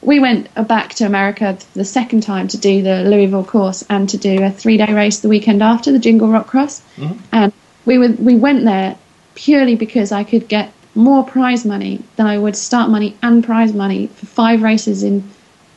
[0.00, 4.18] we went back to America the second time to do the Louisville course and to
[4.18, 6.82] do a three day race the weekend after the Jingle Rock Cross.
[6.96, 7.18] Mm-hmm.
[7.32, 7.52] And
[7.84, 8.96] we were, we went there
[9.34, 13.72] purely because I could get more prize money than I would start money and prize
[13.72, 15.30] money for five races in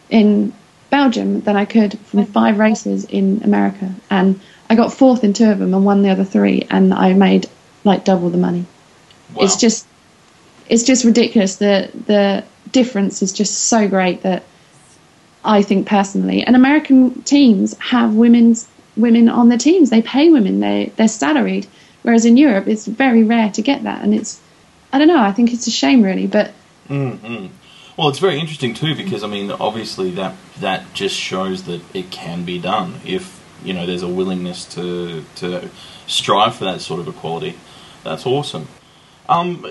[0.09, 0.53] in
[0.89, 3.93] Belgium than I could from five races in America.
[4.09, 7.13] And I got fourth in two of them and won the other three, and I
[7.13, 7.49] made
[7.83, 8.65] like double the money.
[9.33, 9.43] Wow.
[9.43, 9.87] It's just
[10.67, 11.57] it's just ridiculous.
[11.57, 14.43] The the difference is just so great that
[15.43, 19.89] I think personally, and American teams have women's women on their teams.
[19.89, 20.59] They pay women.
[20.59, 21.67] They they're salaried,
[22.03, 24.39] whereas in Europe it's very rare to get that, and it's
[24.91, 25.19] I don't know.
[25.21, 26.53] I think it's a shame really, but.
[26.89, 27.47] Mm-hmm.
[27.97, 32.11] Well, it's very interesting too because I mean, obviously that that just shows that it
[32.11, 35.69] can be done if you know there's a willingness to to
[36.07, 37.57] strive for that sort of equality.
[38.03, 38.67] That's awesome.
[39.27, 39.65] Um,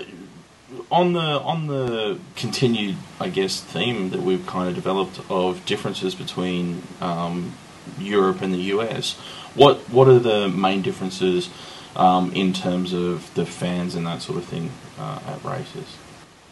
[0.91, 6.15] on the on the continued, I guess, theme that we've kind of developed of differences
[6.15, 7.53] between um,
[7.99, 9.13] Europe and the US,
[9.55, 11.49] what what are the main differences
[11.95, 15.97] um, in terms of the fans and that sort of thing uh, at races?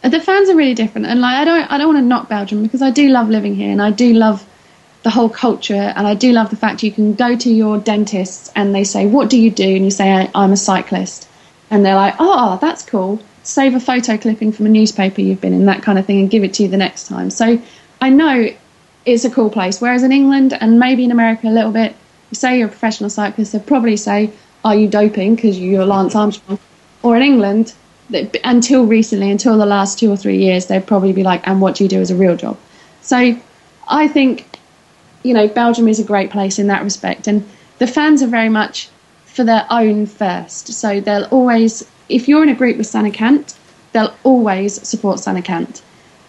[0.02, 2.62] The fans are really different, and like I don't I don't want to knock Belgium
[2.62, 4.46] because I do love living here and I do love
[5.02, 8.50] the whole culture and I do love the fact you can go to your dentist
[8.56, 9.76] and they say what do you do?
[9.76, 11.28] And you say I'm a cyclist.
[11.70, 15.52] And they're like oh that's cool save a photo clipping from a newspaper you've been
[15.52, 17.30] in, that kind of thing, and give it to you the next time.
[17.30, 17.60] So
[18.00, 18.48] I know
[19.04, 19.80] it's a cool place.
[19.80, 21.94] Whereas in England and maybe in America a little bit,
[22.32, 24.32] say you're a professional cyclist, they'll probably say,
[24.64, 25.36] Are you doping?
[25.36, 26.58] because you're Lance Armstrong.
[27.02, 27.74] Or in England,
[28.42, 31.76] until recently, until the last two or three years, they'd probably be like, And what
[31.76, 32.58] do you do as a real job?
[33.02, 33.38] So
[33.86, 34.58] I think,
[35.22, 37.26] you know, Belgium is a great place in that respect.
[37.26, 37.46] And
[37.78, 38.88] the fans are very much
[39.34, 40.68] for their own first.
[40.68, 43.54] So they'll always if you're in a group with Sanne Cant,
[43.92, 45.82] they'll always support Sanne Cant,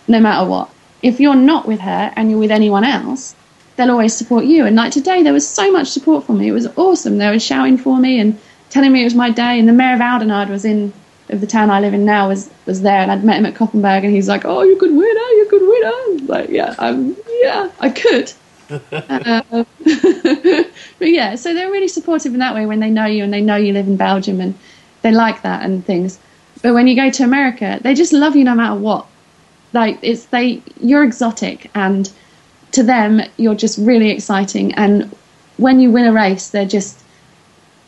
[0.07, 0.69] no matter what.
[1.01, 3.35] If you're not with her and you're with anyone else,
[3.75, 4.65] they'll always support you.
[4.65, 6.47] And like today, there was so much support for me.
[6.47, 7.17] It was awesome.
[7.17, 8.39] They were shouting for me and
[8.69, 9.59] telling me it was my day.
[9.59, 10.93] And the mayor of Oudenaarde was in
[11.29, 13.55] of the town I live in now was was there, and I'd met him at
[13.55, 16.19] Koppenberg, and he's like, "Oh, you could win, oh, you could win." Oh.
[16.27, 18.31] Like, yeah, um, yeah, I could.
[18.69, 23.33] Uh, but yeah, so they're really supportive in that way when they know you and
[23.33, 24.55] they know you live in Belgium and
[25.01, 26.19] they like that and things.
[26.61, 29.07] But when you go to America, they just love you no matter what.
[29.73, 32.11] Like it's they you're exotic and
[32.71, 35.13] to them you're just really exciting and
[35.57, 37.05] when you win a race they're just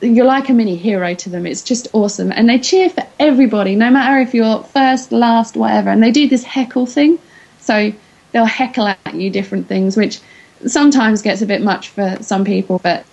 [0.01, 1.45] you're like a mini hero to them.
[1.45, 2.31] It's just awesome.
[2.31, 5.89] And they cheer for everybody, no matter if you're first, last, whatever.
[5.89, 7.17] And they do this heckle thing.
[7.59, 7.91] So
[8.31, 10.19] they'll heckle at you different things, which
[10.65, 13.05] sometimes gets a bit much for some people, but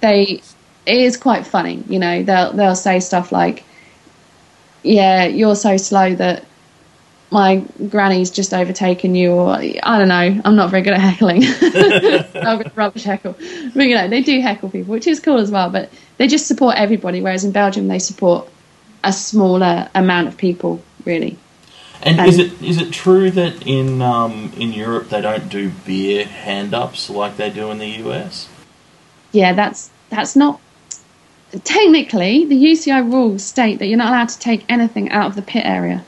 [0.00, 0.42] they
[0.86, 1.82] it is quite funny.
[1.88, 3.64] You know, they'll they'll say stuff like,
[4.82, 6.44] "Yeah, you're so slow that
[7.30, 10.40] my granny's just overtaken you," or I don't know.
[10.44, 11.42] I'm not very good at heckling.
[12.34, 13.34] I'm rubbish heckle,
[13.74, 15.68] but you know, they do heckle people, which is cool as well.
[15.70, 18.48] But they just support everybody, whereas in Belgium they support
[19.04, 21.38] a smaller amount of people, really.
[22.02, 25.70] And, and is it is it true that in um, in Europe they don't do
[25.84, 28.48] beer hand ups like they do in the US?
[29.32, 30.60] Yeah, that's that's not
[31.64, 35.42] technically, the UCI rules state that you're not allowed to take anything out of the
[35.42, 36.04] pit area.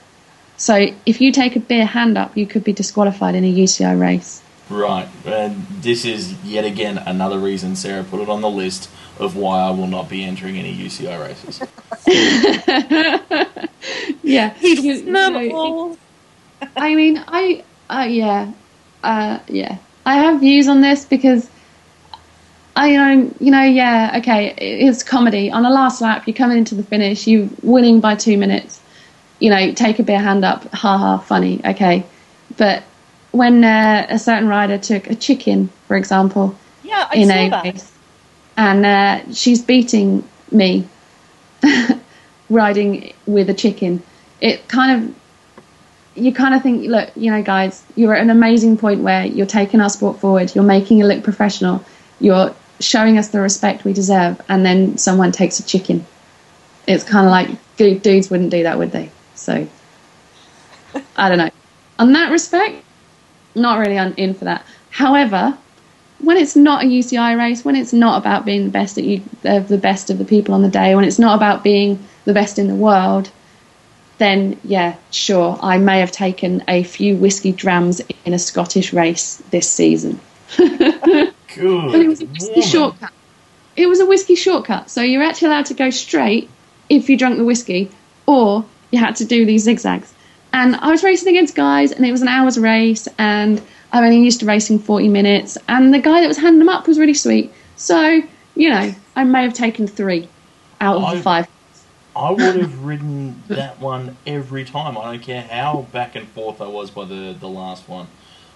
[0.57, 3.99] So if you take a beer hand up, you could be disqualified in a UCI
[3.99, 4.43] race.
[4.71, 9.35] Right, and this is yet again another reason Sarah put it on the list of
[9.35, 11.61] why I will not be entering any UCI races.
[14.23, 15.99] yeah, you, know,
[16.77, 18.53] I mean, I, uh, yeah,
[19.03, 21.51] uh, yeah, I have views on this because
[22.77, 25.51] I know, you know, yeah, okay, it's comedy.
[25.51, 28.81] On the last lap, you're coming into the finish, you're winning by two minutes.
[29.41, 32.05] you know, take a beer hand up, ha ha, funny, okay.
[32.57, 32.85] But
[33.33, 37.51] when uh, a certain rider took a chicken, for example, Yeah, I in saw a
[37.51, 37.65] that.
[37.65, 37.93] race,
[38.57, 40.87] and uh, she's beating me
[42.51, 44.03] riding with a chicken,
[44.41, 45.15] it kind of
[46.17, 49.47] you kind of think, look, you know, guys, you're at an amazing point where you're
[49.47, 51.85] taking our sport forward, you're making it look professional,
[52.19, 56.05] you're showing us the respect we deserve, and then someone takes a chicken.
[56.87, 59.11] It's kind of like dudes wouldn't do that, would they?
[59.35, 59.67] So
[61.17, 61.51] I don't know.
[61.99, 62.85] On that respect,
[63.55, 64.65] not really in for that.
[64.91, 65.57] However,
[66.21, 69.69] when it's not a UCI race, when it's not about being the best you, of
[69.69, 72.59] the best of the people on the day, when it's not about being the best
[72.59, 73.31] in the world,
[74.19, 79.43] then yeah, sure, I may have taken a few whiskey drams in a Scottish race
[79.51, 80.21] this season.
[80.57, 81.33] Good.
[81.57, 82.69] But it was a whiskey woman.
[82.69, 83.13] shortcut.
[83.77, 86.51] It was a whiskey shortcut, so you're actually allowed to go straight
[86.91, 87.91] if you drank the whiskey,
[88.27, 90.13] or you had to do these zigzags.
[90.53, 94.21] And I was racing against guys, and it was an hour's race, and I'm only
[94.21, 95.57] used to racing 40 minutes.
[95.69, 97.53] And the guy that was handing them up was really sweet.
[97.77, 98.21] So,
[98.55, 100.29] you know, I may have taken three
[100.81, 101.49] out of I- the five.
[102.17, 104.99] I would have ridden that one every time.
[104.99, 108.09] I don't care how back and forth I was by the, the last one.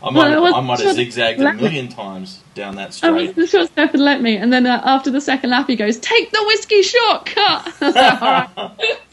[0.07, 2.41] I might, Well, it was- I might sure, have zigzagged a let me- million times
[2.55, 3.29] down that I straight.
[3.29, 4.37] wasn't sure Steph would let me.
[4.37, 7.73] And then uh, after the second lap, he goes, Take the whiskey shortcut!
[7.81, 8.49] I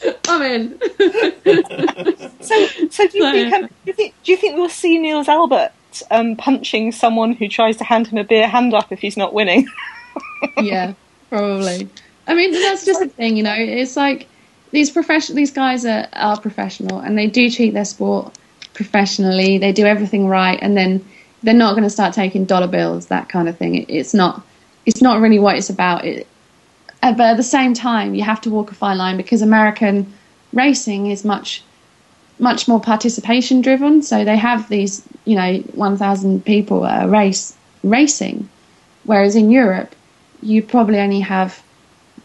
[0.04, 0.80] like, I'm in.
[2.42, 3.54] So, so do you So, think?
[3.54, 4.14] Um, do you think?
[4.24, 5.70] Do you think we'll see Niels Albert
[6.10, 9.32] um, punching someone who tries to hand him a beer hand up if he's not
[9.32, 9.68] winning?
[10.58, 10.94] yeah,
[11.30, 11.88] probably.
[12.26, 13.54] I mean, that's just the thing, you know.
[13.56, 14.26] It's like
[14.72, 18.34] these profession, these guys are, are professional, and they do treat their sport
[18.74, 19.58] professionally.
[19.58, 21.04] They do everything right, and then
[21.42, 23.76] they're not going to start taking dollar bills, that kind of thing.
[23.76, 24.44] It, it's not.
[24.84, 26.04] It's not really what it's about.
[26.04, 26.26] It,
[27.00, 30.12] but at the same time, you have to walk a fine line because American
[30.52, 31.62] racing is much
[32.38, 34.02] much more participation driven.
[34.02, 38.48] So they have these, you know, 1,000 people a race racing,
[39.04, 39.94] whereas in Europe,
[40.42, 41.61] you probably only have,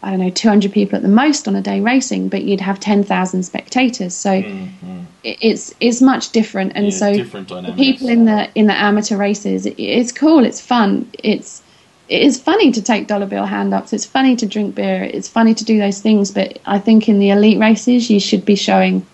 [0.02, 2.78] I don't know, 200 people at the most on a day racing, but you'd have
[2.78, 4.14] 10,000 spectators.
[4.14, 5.04] So Mhm.
[5.24, 9.16] it's it's much different, and Yeah, so different the people in the in the amateur
[9.16, 11.62] races, it, it's cool, it's fun, it's
[12.08, 13.92] it is funny to take dollar bill hand ups.
[13.92, 15.02] It's funny to drink beer.
[15.02, 16.30] It's funny to do those things.
[16.30, 19.04] But I think in the elite races, you should be showing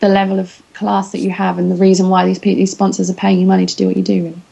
[0.00, 3.14] the level of class that you have and the reason why these these sponsors are
[3.14, 4.24] paying you money to do what you do.
[4.24, 4.42] Really.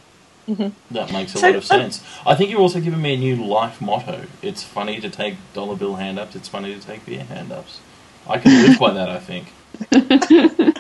[0.91, 2.03] That makes a So, lot of sense.
[2.27, 4.27] I think you're also giving me a new life motto.
[4.43, 6.35] It's funny to take dollar bill hand ups.
[6.37, 7.81] It's funny to take beer hand ups.
[8.29, 9.09] I can live by that.
[9.09, 9.53] I think.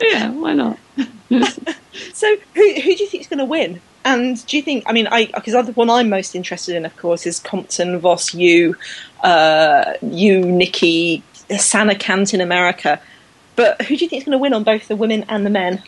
[0.00, 0.78] Yeah, why not?
[2.12, 3.80] So, who who do you think is going to win?
[4.04, 4.82] And do you think?
[4.86, 8.34] I mean, I because the one I'm most interested in, of course, is Compton, Vos,
[8.34, 8.74] you,
[9.22, 13.00] uh, you, Nikki, Sanne Cant in America.
[13.54, 15.50] But who do you think is going to win on both the women and the
[15.50, 15.82] men?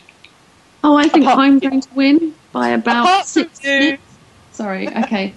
[0.83, 4.03] Oh, I think Apart- I'm going to win by about six minutes.
[4.51, 4.87] Sorry.
[4.87, 5.33] Okay.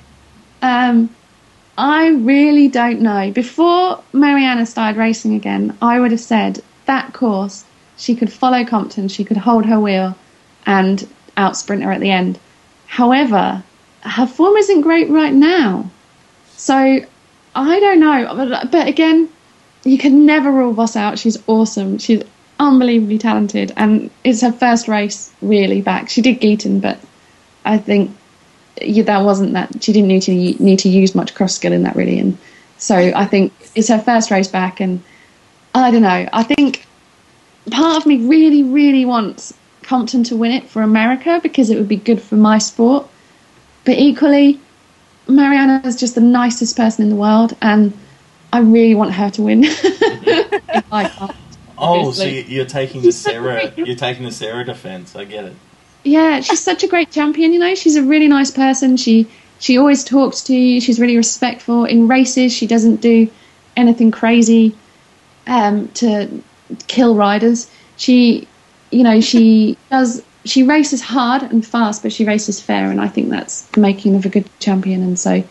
[0.63, 1.15] Um,
[1.77, 3.31] I really don't know.
[3.31, 7.65] Before Marianne started racing again, I would have said that course
[7.97, 10.17] she could follow Compton, she could hold her wheel,
[10.67, 12.39] and out sprint her at the end.
[12.87, 13.63] However,
[14.03, 15.91] her form isn't great right now,
[16.57, 16.75] so
[17.55, 18.35] I don't know.
[18.35, 19.29] But, but again,
[19.85, 21.19] you can never rule Vos out.
[21.19, 21.99] She's awesome.
[21.99, 22.23] She's
[22.61, 26.09] unbelievably talented, and it's her first race really back.
[26.09, 27.01] She did Gieten, but
[27.65, 28.15] I think
[28.81, 29.83] yeah, that wasn't that.
[29.83, 32.39] She didn't need to need to use much cross skill in that really, and
[32.77, 35.03] so I think it's her first race back, and
[35.75, 36.29] I don't know.
[36.33, 36.87] I think
[37.71, 41.89] part of me really, really wants Compton to win it for America because it would
[41.89, 43.09] be good for my sport,
[43.85, 44.61] but equally,
[45.27, 47.93] Marianne is just the nicest person in the world, and
[48.53, 49.65] I really want her to win.
[51.83, 51.87] If I.
[52.09, 53.73] Oh, so you- you're taking the She's such a Sarah.
[53.75, 55.15] great- You're taking the Sarah defense.
[55.17, 55.55] I get it.
[56.05, 57.53] Yeah, she's such a great champion.
[57.53, 58.97] You know, she's a really nice person.
[58.97, 59.27] She
[59.59, 60.81] she always talks to you.
[60.81, 62.53] She's really respectful in races.
[62.53, 63.29] She doesn't do
[63.77, 64.75] anything crazy
[65.47, 66.43] um, to
[66.87, 67.69] kill riders.
[67.97, 68.49] She,
[68.91, 70.23] you know, she does.
[70.47, 74.15] She races hard and fast, but she races fair, and I think that's the making
[74.17, 75.03] of a good champion.
[75.03, 75.43] And so,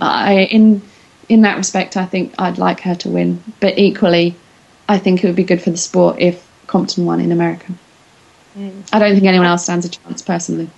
[0.00, 0.82] I in
[1.28, 3.42] in that respect, I think I'd like her to win.
[3.60, 4.34] But equally,
[4.88, 7.72] I think it would be good for the sport if Compton won in America.
[8.56, 8.88] Mm.
[8.92, 10.70] I don't think anyone else stands a chance personally.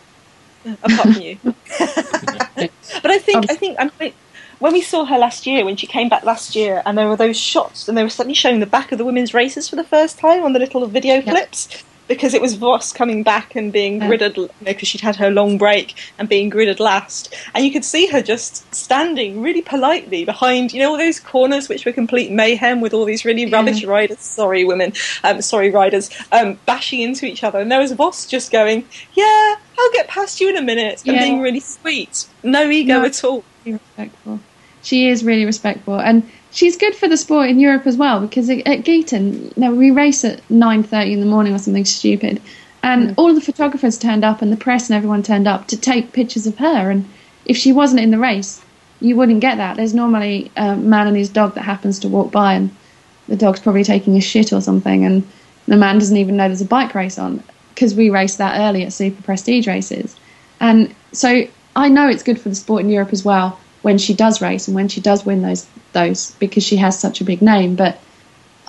[0.82, 1.38] apart from you.
[1.42, 4.12] but I think I think I mean,
[4.58, 7.16] when we saw her last year, when she came back last year, and there were
[7.16, 9.84] those shots, and they were suddenly showing the back of the women's races for the
[9.84, 11.84] first time on the little video clips.
[12.08, 14.08] Because it was Vos coming back and being Yeah.
[14.08, 17.34] gridded, you know, because she'd had her long break and being gridded last.
[17.54, 21.68] And you could see her just standing really politely behind, you know, all those corners
[21.68, 23.56] which were complete mayhem with all these really Yeah.
[23.58, 27.58] rubbish riders, sorry women, um, sorry riders, um, bashing into each other.
[27.60, 28.84] And there was Vos just going,
[29.14, 31.22] yeah, I'll get past you in a minute, and Yeah.
[31.24, 32.24] being really sweet.
[32.42, 33.04] No ego No.
[33.04, 33.44] at all.
[33.66, 34.40] respectful.
[34.82, 38.20] She is really respectful, and she's good for the sport in Europe as well.
[38.20, 41.58] Because at at Gieten, you know, we race at nine thirty in the morning or
[41.58, 42.40] something stupid,
[42.82, 43.14] and hmm.
[43.16, 46.12] all of the photographers turned up, and the press and everyone turned up to take
[46.12, 46.90] pictures of her.
[46.90, 47.08] And
[47.44, 48.62] if she wasn't in the race,
[49.00, 49.76] you wouldn't get that.
[49.76, 52.74] There's normally a man and his dog that happens to walk by, and
[53.28, 55.26] the dog's probably taking a shit or something, and
[55.66, 57.42] the man doesn't even know there's a bike race on
[57.74, 60.16] because we race that early at super prestige races.
[60.60, 61.46] And so
[61.76, 64.66] I know it's good for the sport in Europe as well when she does race
[64.66, 67.74] and when she does win those those because she has such a big name.
[67.76, 67.98] But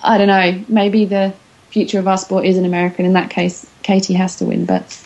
[0.03, 1.33] I don't know, maybe the
[1.69, 3.05] future of our sport is in American.
[3.05, 4.65] in that case, Katie has to win.
[4.65, 5.05] But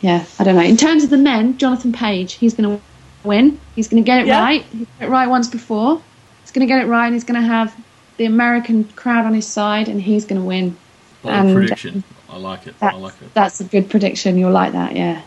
[0.00, 0.62] yeah, I don't know.
[0.62, 2.82] In terms of the men, Jonathan Page, he's going to
[3.22, 3.60] win.
[3.76, 4.40] He's going to get it Yeah.
[4.42, 4.64] right.
[4.72, 6.00] He's got it right once before.
[6.42, 7.74] He's going to get it right, and he's going to have
[8.16, 10.76] the American crowd on his side, and he's going to win.
[11.22, 12.02] Bold And, prediction.
[12.28, 12.74] I like it.
[12.80, 13.34] I like it.
[13.34, 14.38] that's a good prediction.
[14.38, 15.20] You'll like that, yeah.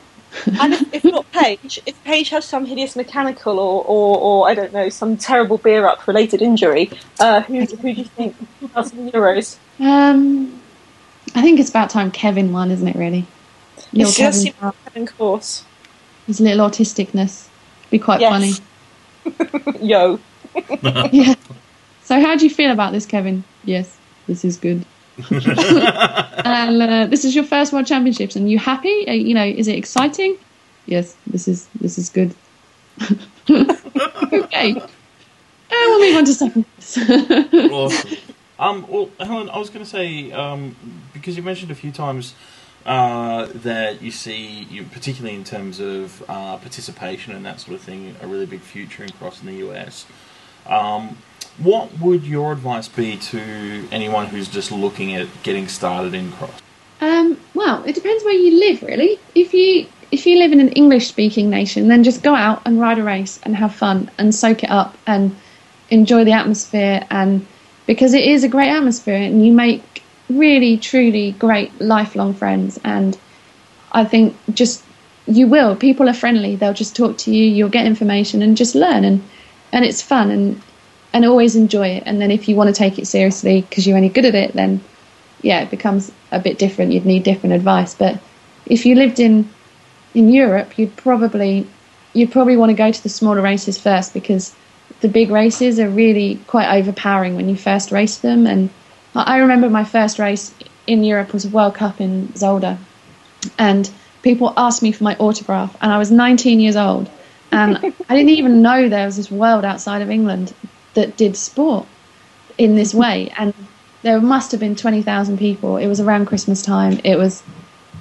[0.59, 4.53] And if, if not Page, if Page has some hideous mechanical or, or, or I
[4.53, 8.35] don't know, some terrible beer up related injury, uh, who, who do you think
[8.73, 9.57] has some Euros?
[9.79, 10.61] Um,
[11.35, 12.95] I think it's about time Kevin won, isn't it?
[12.95, 13.25] Really,
[13.91, 15.65] little It's just Kevin, Hart, Kevin course.
[16.27, 17.47] his little autisticness,
[17.89, 18.61] be quite Yes.
[19.81, 20.19] Yo.
[21.11, 21.35] yeah.
[22.03, 23.43] So, how do you feel about this, Kevin?
[23.63, 24.85] Yes, this is good.
[25.29, 29.07] and uh, this is your first World Championships, and you happy?
[29.07, 30.37] Uh, you know, is it exciting?
[30.85, 32.35] Yes, this is this is good.
[33.49, 34.71] okay.
[34.71, 34.89] and
[35.71, 36.65] we'll move on to second.
[37.71, 38.17] awesome.
[38.59, 40.75] Um, well, Helen, I was going to say um,
[41.11, 42.33] because you mentioned a few times
[42.85, 47.81] uh, that you see, you, particularly in terms of uh, participation and that sort of
[47.81, 50.05] thing, a really big future in cross in the US.
[50.65, 51.17] Um,
[51.57, 56.61] what would your advice be to anyone who's just looking at getting started in cross?
[57.01, 59.19] Um, well, it depends where you live, really.
[59.35, 62.79] If you if you live in an English speaking nation, then just go out and
[62.79, 65.35] ride a race and have fun and soak it up and
[65.89, 67.05] enjoy the atmosphere.
[67.09, 67.45] And
[67.87, 72.79] because it is a great atmosphere and you make really truly great lifelong friends.
[72.83, 73.17] And
[73.91, 74.83] I think just
[75.25, 75.75] you will.
[75.75, 76.55] People are friendly.
[76.55, 77.45] They'll just talk to you.
[77.45, 79.23] You'll get information and just learn and
[79.71, 80.29] and it's fun.
[80.29, 80.61] And
[81.13, 83.97] and always enjoy it and then if you want to take it seriously because you're
[83.97, 84.81] only good at it then
[85.43, 86.93] yeah, it becomes a bit different.
[86.93, 87.93] You'd need different advice.
[87.93, 88.19] But
[88.65, 89.47] if you lived in
[90.15, 91.67] in Europe, you'd probably
[92.13, 94.55] you'd probably want to go to the smaller races first because
[95.01, 98.47] the big races are really quite overpowering when you first race them.
[98.47, 98.69] And
[99.13, 100.53] I I remember my first race
[100.87, 102.77] in Europe was a World Cup in Zolder,
[103.59, 103.91] and
[104.21, 107.09] people asked me for my autograph, and I was 19 years old,
[107.51, 107.77] and
[108.09, 110.53] I didn't even know there was this world outside of England
[110.93, 111.87] that did sport
[112.57, 113.53] in this way, and
[114.03, 115.77] there must have been 20,000 people.
[115.77, 116.99] It was around Christmas time.
[117.03, 117.41] It was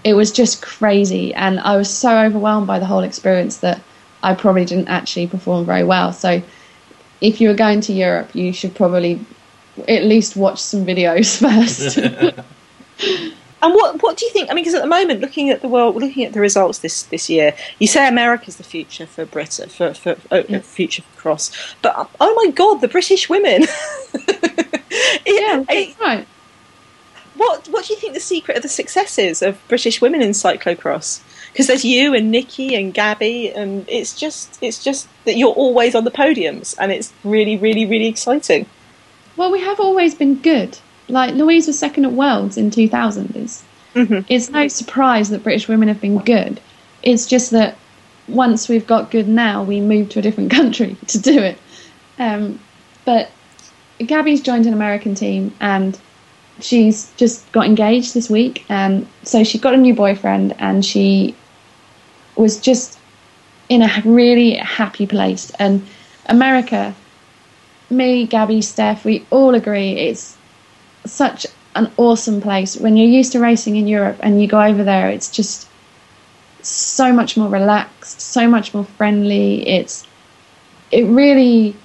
[0.05, 3.81] it was just crazy and I was so overwhelmed by the whole experience that
[4.23, 6.13] I probably didn't actually perform very well.
[6.13, 6.43] So
[7.21, 9.25] if you were going to Europe, you should probably
[9.89, 11.39] at least watch some videos
[12.99, 13.35] first.
[13.63, 14.51] And what what do you think?
[14.51, 17.05] I mean, because at the moment, looking at the world, looking at the results this
[17.05, 20.59] this year, you say America's the future for Britain, for for oh, Yeah.
[20.59, 21.51] future for cross,
[21.81, 23.63] but uh, oh my god, the British women!
[25.27, 26.27] yeah, It- right.
[27.37, 30.31] what what do you think the secret of the success is of British women in
[30.31, 31.21] cyclocross?
[31.53, 35.95] Because there's you and Nikki and Gabby, and it's just it's just that you're always
[35.95, 38.67] on the podiums, and it's really really really exciting.
[39.37, 40.79] Well, we have always been good.
[41.09, 43.35] Like Louise was second at Worlds in 2000.
[43.37, 43.63] It's,
[43.95, 44.25] Mhm.
[44.29, 46.61] it's no surprise that British women have been good.
[47.03, 47.77] It's just that
[48.29, 51.59] once we've got good now, we move to a different country to do it.
[52.19, 52.59] Um,
[53.05, 53.31] but
[53.99, 55.99] Gabby's joined an American team and
[56.61, 58.65] she's just got engaged this week.
[58.69, 61.35] And so she got a new boyfriend and she
[62.37, 62.99] was just
[63.69, 65.51] in a really happy place.
[65.59, 65.85] And
[66.27, 66.95] America
[67.91, 70.37] me, Gabby, Steph, we all agree it's
[71.05, 72.77] such an awesome place.
[72.77, 75.69] When you're used to racing in Europe and you go over there, it's just
[76.63, 79.67] so much more relaxed, so much more friendly.
[79.67, 80.07] It's
[80.91, 81.77] it really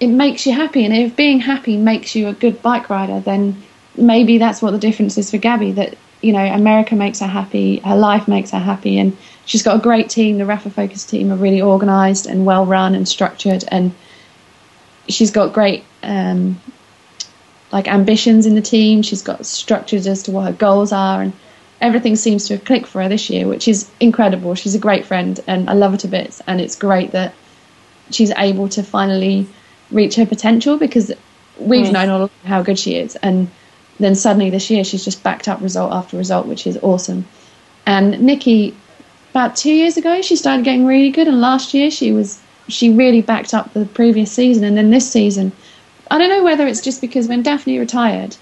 [0.00, 3.62] it makes you happy, and if being happy makes you a good bike rider, then
[3.96, 5.72] maybe that's what the difference is for Gabby.
[5.72, 9.76] That you know, America makes her happy, her life makes her happy, and she's got
[9.76, 10.38] a great team.
[10.38, 13.94] The Rapha Focus team are really organised and well run and structured, and
[15.08, 16.60] she's got great um,
[17.74, 19.02] like ambitions in the team.
[19.02, 21.32] She's got structures as to what her goals are, and
[21.80, 24.54] everything seems to have clicked for her this year, which is incredible.
[24.54, 26.40] She's a great friend, and I love her to bits.
[26.46, 27.34] And it's great that
[28.10, 29.48] she's able to finally
[29.90, 31.10] reach her potential because
[31.58, 31.92] we've Mm.
[31.92, 33.48] known all how good she is, and
[33.98, 37.24] then suddenly this year she's just backed up result after result, which is awesome.
[37.86, 38.74] And Nikki,
[39.32, 42.88] about two years ago, she started getting really good, and last year she was she
[42.90, 45.52] really backed up the previous season, and then this season,
[46.10, 48.36] I don't know whether it's just because when Daphny retired,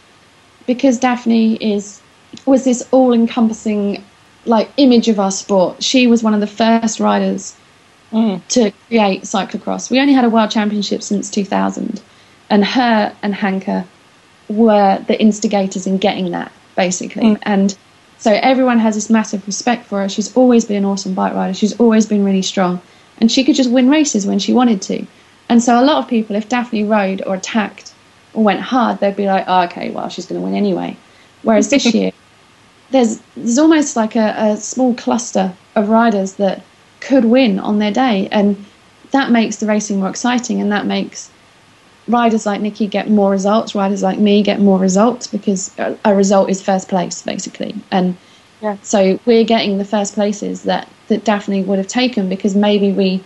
[0.66, 2.00] because Daphny is
[2.46, 4.02] was this all-encompassing
[4.46, 5.82] like image of our sport.
[5.82, 7.54] She was one of the first riders
[8.12, 8.42] Mm.
[8.48, 9.90] to create cyclocross.
[9.90, 12.00] We only had a world championship since 2000,
[12.50, 13.86] and her and Hanka
[14.48, 17.22] were the instigators in getting that, basically.
[17.22, 17.38] Mm.
[17.42, 17.76] And
[18.18, 20.08] so everyone has this massive respect for her.
[20.10, 21.54] She's always been an awesome bike rider.
[21.54, 22.82] She's always been really strong,
[23.18, 25.06] and she could just win races when she wanted to.
[25.52, 27.92] And so a lot of people, if Daphny rode or attacked
[28.32, 30.96] or went hard, they'd be like, oh, okay, well, she's going to win anyway.
[31.42, 32.10] Whereas this year,
[32.90, 36.62] there's there's almost like a, a small cluster of riders that
[37.00, 38.64] could win on their day, and
[39.10, 41.30] that makes the racing more exciting, and that makes
[42.08, 46.14] riders like Nikki get more results, riders like me get more results because a, a
[46.14, 48.16] result is first place basically, and
[48.62, 48.78] Yeah.
[48.82, 53.22] so we're getting the first places that that Daphny would have taken because maybe we,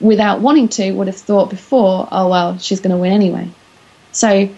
[0.00, 3.48] without wanting to, would have thought before, oh well, she's going to win anyway.
[4.12, 4.48] So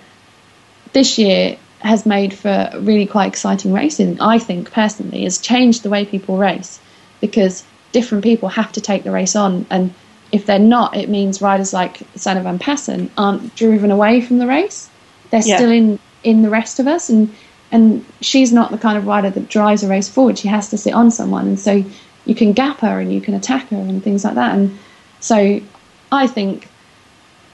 [0.93, 4.21] this year has made for really quite exciting racing.
[4.21, 6.81] I think personally, has changed the way people race
[7.21, 9.95] because different people have to take the race on, and
[10.31, 14.47] if they're not, it means riders like Sanne van Paassen aren't driven away from the
[14.47, 14.89] race.
[15.31, 15.57] They're Yeah.
[15.57, 17.33] still in in the rest of us, and
[17.71, 20.39] and she's not the kind of rider that drives a race forward.
[20.39, 21.85] She has to sit on someone, and so
[22.27, 24.55] you can gap her and you can attack her and things like that.
[24.55, 24.79] And
[25.21, 25.61] so
[26.13, 26.69] I think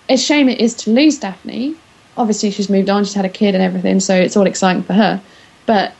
[0.08, 1.76] a shame it is to lose Daphny.
[2.16, 4.92] Obviously, she's moved on, she's had a kid and everything, so it's all exciting for
[4.92, 5.20] her.
[5.66, 5.94] But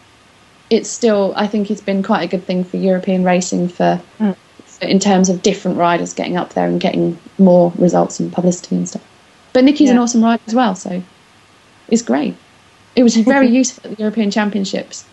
[0.71, 4.37] it's still, I think it's been quite a good thing for European racing for, Mm.
[4.65, 8.77] for in terms of different riders getting up there and getting more results and publicity
[8.77, 9.03] and stuff.
[9.53, 11.03] But Nikki's an awesome rider as well, so
[11.89, 12.35] it's great.
[12.97, 15.05] It was very useful at the European Championships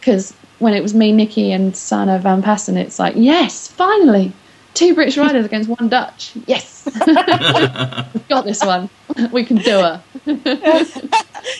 [0.00, 4.32] because when it was me, Nikki, and Sanne Van Paassen, it's like, yes, finally,
[4.76, 6.32] two British riders against one Dutch.
[6.46, 8.88] Yes, we've got this one.
[9.32, 10.02] We can do her.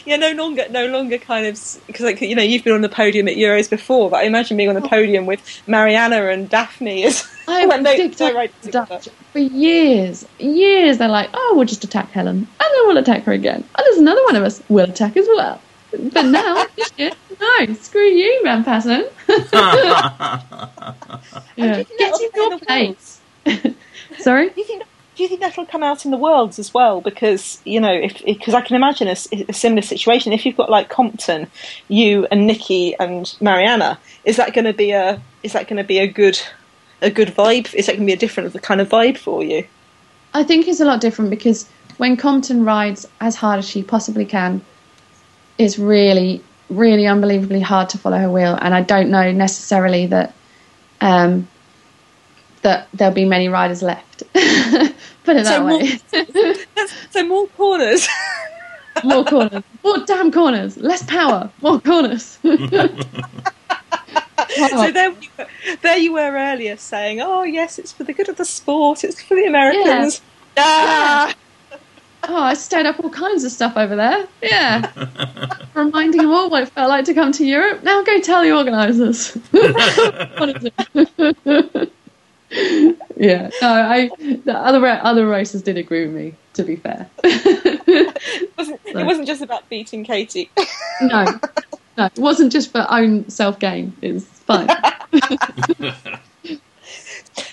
[0.04, 1.54] yeah, no longer, no longer kind of
[1.86, 4.56] because like you know you've been on the podium at Euros before, but I imagine
[4.56, 4.88] being on the oh.
[4.88, 8.86] podium with Marianne and Daphny is I when they, picked they up ride the together.
[8.86, 10.98] Dutch for years, years.
[10.98, 13.56] They're like, oh, we'll just attack Helen, and then we'll attack her again.
[13.56, 14.62] And there's another one of us.
[14.68, 15.60] We'll attack as well.
[16.12, 19.08] But now, this year, no, screw you, Van Paassen.
[21.56, 21.82] yeah.
[21.98, 23.20] Get in your place.
[24.18, 24.50] Sorry.
[24.50, 24.84] Do you think?
[25.16, 27.00] Do you think that'll come out in the worlds as well?
[27.00, 30.32] Because you know, if because I can imagine a similar situation.
[30.32, 31.46] If you've got like Compton,
[31.88, 35.84] you and Nikki and Marianne, is that going to be a is that going to
[35.84, 36.38] be a good
[37.00, 37.74] a good vibe?
[37.74, 39.66] Is that going to be a different kind of vibe for you?
[40.34, 41.66] I think it's a lot different because
[41.96, 44.60] when Compton rides as hard as she possibly can,
[45.58, 48.58] it's really, really unbelievably hard to follow her wheel.
[48.60, 50.34] And I don't know necessarily that
[51.00, 51.48] um,
[52.62, 54.22] that there'll be many riders left.
[54.32, 55.98] Put it that So way.
[57.10, 58.08] so more corners.
[59.04, 62.38] more corners, more damn corners, less power, more corners.
[62.42, 62.56] so
[64.90, 65.46] there, you were,
[65.82, 69.04] there you were earlier saying, "Oh yes, it's for the good of the sport.
[69.04, 70.22] It's for the Americans."
[70.56, 71.34] Ah!
[72.28, 74.26] Oh, I stirred up all kinds of stuff over there.
[74.42, 74.90] Yeah.
[75.74, 77.82] Reminding them all what it felt like to come to Europe.
[77.82, 79.36] Now go tell the organisers.
[79.52, 81.92] What is it?
[83.16, 83.50] yeah.
[83.62, 87.08] No, I the other other racers did agree with me, to be fair.
[87.24, 90.50] It wasn't, So- it wasn't just about beating Katie.
[91.02, 91.24] no.
[91.98, 93.94] No, it wasn't just for own self gain.
[94.02, 94.68] It's fine.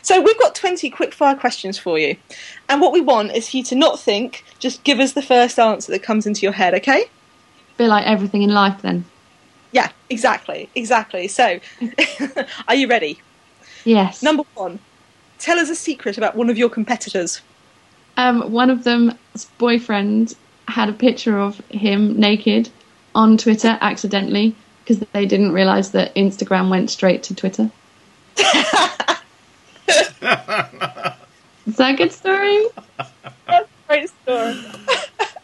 [0.01, 2.15] So we've got 20 quick fire questions for you.
[2.69, 5.59] And what we want is for you to not think, just give us the first
[5.59, 7.05] answer that comes into your head, okay?
[7.77, 9.05] Be like everything in life then.
[9.71, 11.27] Yeah, exactly, exactly.
[11.27, 11.59] So,
[12.67, 13.19] are you ready?
[13.85, 14.21] Yes.
[14.21, 14.79] Number one,
[15.39, 17.41] tell us a secret about one of your competitors.
[18.17, 19.15] um, one of them's
[19.57, 20.35] boyfriend
[20.67, 22.69] had a picture of him naked
[23.15, 27.71] on Twitter accidentally because they didn't realize that Instagram went straight to Twitter.
[31.65, 32.65] Is that a good story?
[33.47, 34.59] That's a great story.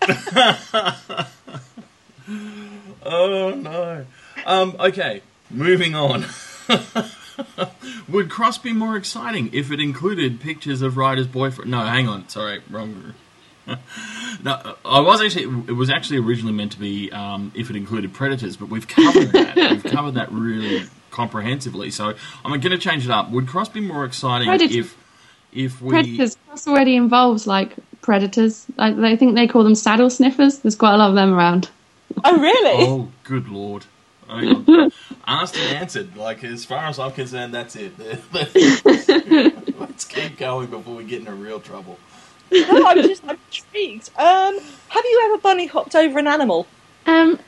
[3.03, 4.05] oh no.
[4.45, 6.25] Um, okay, moving on.
[8.09, 11.71] Would cross be more exciting if it included pictures of Ryder's boyfriend?
[11.71, 12.27] No, hang on.
[12.29, 13.13] Sorry, wrong.
[14.41, 15.43] No, I was actually.
[15.67, 19.33] It was actually originally meant to be um, if it included predators, but we've covered
[19.33, 19.55] that.
[19.83, 21.91] we've covered that really comprehensively.
[21.91, 22.13] So
[22.45, 23.31] I'm going to change it up.
[23.31, 24.77] Would cross be more exciting Predators.
[24.77, 24.97] if
[25.51, 26.37] if we Predators.
[26.47, 28.65] Cross already involves like predators.
[28.77, 30.59] Like, they think they call them saddle sniffers.
[30.59, 31.69] There's quite a lot of them around.
[32.23, 32.85] Oh, really?
[32.87, 33.85] Oh, good lord.
[34.27, 34.91] Hang on.
[35.27, 36.15] Asked and answered.
[36.15, 37.93] Like, as far as I'm concerned, that's it.
[38.33, 41.97] Let's keep going before we get into real trouble.
[42.51, 43.38] No, I'm just I'm
[43.79, 44.09] intrigued.
[44.17, 44.59] Um,
[44.89, 46.67] have you ever bunny hopped over an animal?
[47.05, 47.39] Um,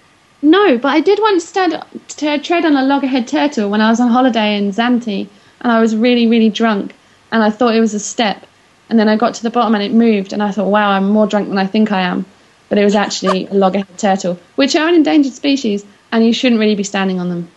[0.41, 3.99] no, but I did once stand to tread on a loggerhead turtle when I was
[3.99, 5.27] on holiday in Zante,
[5.61, 6.95] and I was really, really drunk,
[7.31, 8.45] and I thought it was a step,
[8.89, 11.09] and then I got to the bottom and it moved, and I thought, wow, I'm
[11.09, 12.25] more drunk than I think I am,
[12.69, 16.59] but it was actually a loggerhead turtle, which are an endangered species, and you shouldn't
[16.59, 17.49] really be standing on them.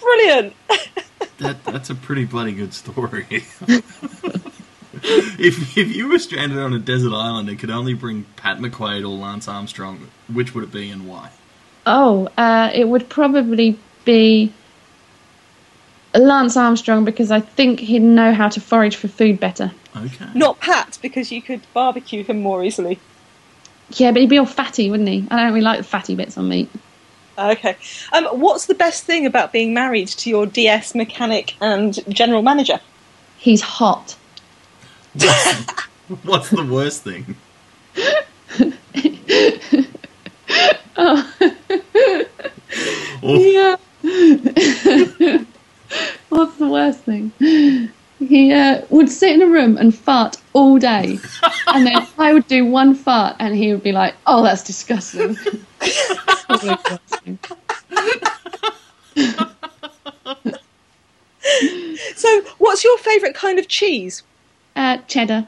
[0.00, 0.54] Brilliant.
[1.38, 3.26] That that's a pretty bloody good story.
[5.38, 9.02] if if you were stranded on a desert island and could only bring Pat McQuaid
[9.02, 11.30] or Lance Armstrong, which would it be and why?
[11.86, 14.50] Oh, uh, it would probably be
[16.14, 19.72] Lance Armstrong because I think he'd know how to forage for food better.
[19.94, 20.26] Okay.
[20.34, 22.98] Not Pat, because you could barbecue him more easily.
[23.90, 25.26] Yeah, but he'd be all fatty, wouldn't he?
[25.30, 26.70] I don't really like the fatty bits on meat.
[27.36, 27.76] Okay.
[28.12, 32.80] Um, what's the best thing about being married to your DS mechanic and general manager?
[33.36, 34.16] He's hot.
[35.14, 35.70] What's,
[36.24, 37.36] what's the worst thing?
[40.96, 41.34] Oh,
[43.22, 43.76] Yeah.
[46.28, 47.32] What's the worst thing?
[48.18, 51.18] He uh, would sit in a room and fart all day,
[51.68, 55.38] and then I would do one fart, and he would be like, "Oh, that's disgusting."
[55.80, 57.38] That's probably the worst thing.
[62.16, 64.22] So, what's your favourite kind of cheese?
[64.76, 65.46] Uh, cheddar.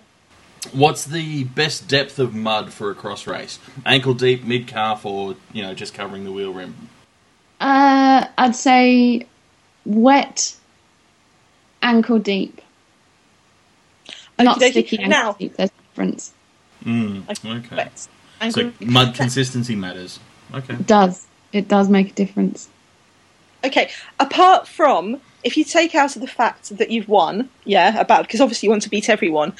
[0.72, 3.58] What's the best depth of mud for a cross race?
[3.84, 6.88] Ankle deep, mid calf, or you know just covering the wheel rim?
[7.60, 9.26] Uh, I'd say
[9.84, 10.56] wet,
[11.82, 12.60] ankle deep.
[14.38, 14.70] Not Okey-dokey.
[14.70, 15.56] sticky ankle Now- deep.
[15.56, 16.32] There's a difference.
[16.84, 17.50] Mm, Okay.
[17.58, 17.76] okay.
[17.76, 17.98] Wet.
[17.98, 18.08] So
[18.40, 20.18] Ankle- mud consistency matters.
[20.52, 20.74] Okay.
[20.74, 21.26] It does.
[21.52, 22.68] It does make a difference.
[23.64, 28.22] Okay, apart from if you take out of the fact that you've won, yeah, about
[28.26, 29.52] because obviously you want to beat everyone.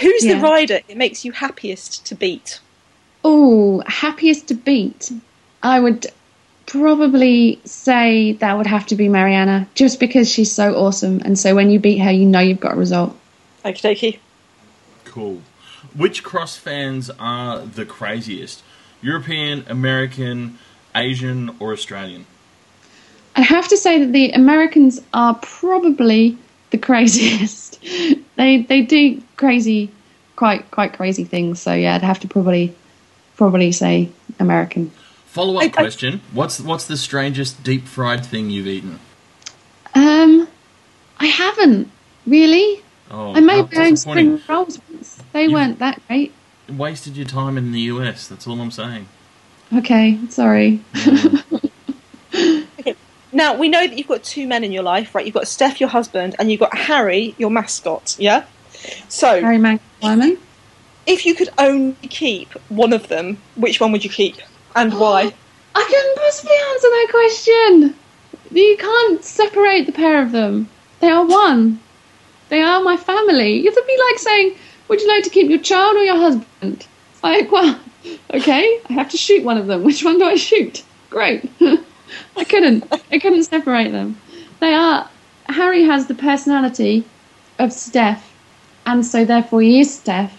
[0.00, 0.34] Who's Yeah.
[0.34, 2.60] the rider it makes you happiest to beat?
[3.24, 5.10] Oh, happiest to beat.
[5.62, 6.06] I would
[6.66, 11.54] probably say that would have to be Marianne, just because she's so awesome, and so
[11.54, 13.16] when you beat her, you know you've got a result.
[13.64, 14.18] Okie dokie.
[15.04, 15.42] Cool.
[15.94, 18.62] Which cross fans are the craziest?
[19.02, 20.58] European, American,
[20.94, 22.26] Asian, or Australian?
[23.34, 26.36] I have to say that the Americans are probably
[26.70, 27.80] the craziest.
[28.36, 29.90] they they do crazy,
[30.36, 31.60] quite quite crazy things.
[31.60, 32.74] So yeah, I'd have to probably
[33.36, 34.90] probably say American.
[35.26, 38.98] Follow I- I- up question: What's what's the strangest deep fried thing you've eaten?
[39.94, 40.46] Um,
[41.18, 41.90] I haven't
[42.26, 42.82] really.
[43.10, 45.18] Oh, I made how my own spring rolls once.
[45.32, 46.32] They You- weren't that great.
[46.68, 48.26] Wasted your time in the US.
[48.26, 49.06] That's all I'm saying.
[49.74, 50.80] Okay, sorry.
[53.32, 55.24] Now we know that you've got two men in your life, right?
[55.24, 58.16] You've got Steph, your husband, and you've got Harry, your mascot.
[58.18, 58.44] Yeah.
[59.08, 60.36] So, Harry Maguire.
[61.06, 64.36] if you could only keep one of them, which one would you keep,
[64.76, 65.32] and why?
[65.74, 67.94] I couldn't possibly answer that question.
[68.50, 70.68] You can't separate the pair of them.
[71.00, 71.80] They are one.
[72.50, 73.66] They are my family.
[73.66, 74.56] It'd be like saying,
[74.88, 77.78] "Would you like to keep your child or your husband?" It's like, well,
[78.34, 79.84] okay, I have to shoot one of them.
[79.84, 80.82] Which one do I shoot?
[81.08, 81.50] Great.
[82.36, 82.84] I couldn't.
[83.10, 84.20] I couldn't separate them.
[84.60, 85.08] They are.
[85.46, 87.04] Harry has the personality
[87.58, 88.32] of Steph,
[88.86, 90.38] and so therefore he is Steph.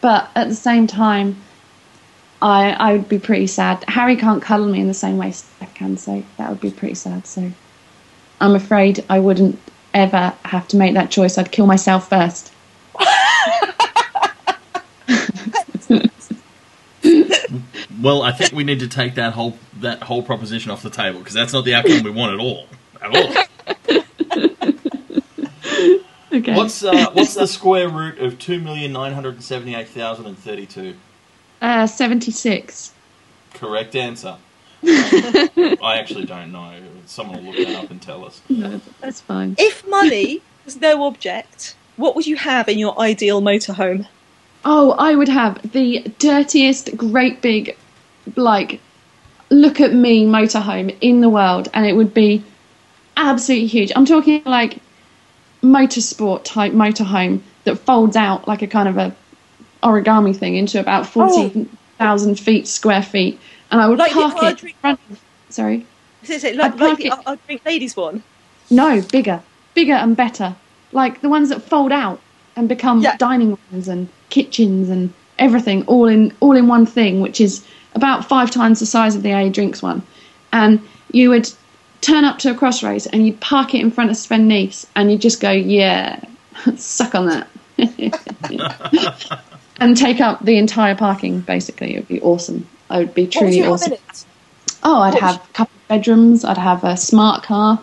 [0.00, 1.36] But at the same time,
[2.40, 3.84] I I would be pretty sad.
[3.88, 6.94] Harry can't cuddle me in the same way Steph can, so that would be pretty
[6.94, 7.26] sad.
[7.26, 7.50] So
[8.40, 9.58] I'm afraid I wouldn't
[9.94, 11.38] ever have to make that choice.
[11.38, 12.52] I'd kill myself first.
[18.00, 21.18] Well, I think we need to take that whole that whole proposition off the table
[21.18, 22.66] because that's not the outcome we want at all.
[23.00, 23.44] At all.
[26.32, 26.54] Okay.
[26.54, 30.38] What's uh, what's the square root of two million nine hundred seventy eight thousand and
[30.38, 30.96] thirty two?
[31.60, 32.92] uh, 76?
[33.54, 34.36] Correct answer.
[34.84, 36.74] I actually don't know.
[37.06, 38.40] Someone will look that up and tell us.
[38.48, 39.54] No, that's fine.
[39.58, 44.08] If money was no object, what would you have in your ideal motorhome?
[44.64, 47.76] Oh, I would have the dirtiest, great big,
[48.36, 48.80] like,
[49.50, 52.44] look at me motorhome in the world, and it would be
[53.16, 53.92] absolutely huge.
[53.96, 54.78] I'm talking like
[55.62, 59.14] motorsport type motorhome that folds out like a kind of a
[59.82, 63.38] origami thing into about 40,000 thousand feet square feet,
[63.70, 64.62] and I would Like park your it.
[64.64, 65.86] in front of- Sorry,
[66.26, 68.22] Is it like, like it- the drink ladies one?
[68.70, 69.42] no, bigger,
[69.74, 70.54] bigger and better,
[70.92, 72.20] like the ones that fold out
[72.56, 73.16] and become Yeah.
[73.16, 77.62] dining rooms and kitchens and everything, all in all in one thing, which is
[77.94, 80.02] about five times the size of the A drinks one,
[80.52, 80.80] and
[81.12, 81.50] you would
[82.00, 85.10] turn up to a crossroads and you'd park it in front of Sven Nys and
[85.10, 86.18] you'd just go, yeah,
[86.76, 87.48] suck on that.
[89.80, 91.94] and take up the entire parking, basically.
[91.94, 92.66] It would be awesome.
[92.90, 93.94] I would be truly have awesome.
[94.82, 96.44] Oh, I'd have a couple of bedrooms.
[96.44, 97.80] I'd have a smart car.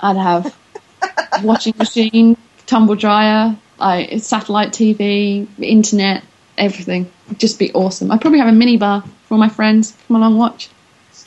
[0.00, 0.56] I'd have
[1.42, 6.24] washing machine, tumble dryer, I, satellite TV, internet,
[6.56, 7.10] everything.
[7.26, 8.10] It'd just be awesome.
[8.10, 10.68] I'd probably have a mini bar for all my friends come along watch.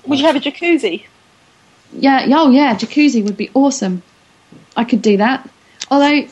[0.05, 1.05] Would you have a jacuzzi?
[1.93, 4.03] Yeah, oh yeah, jacuzzi would be awesome.
[4.75, 5.49] I could do that.
[5.89, 6.27] Although,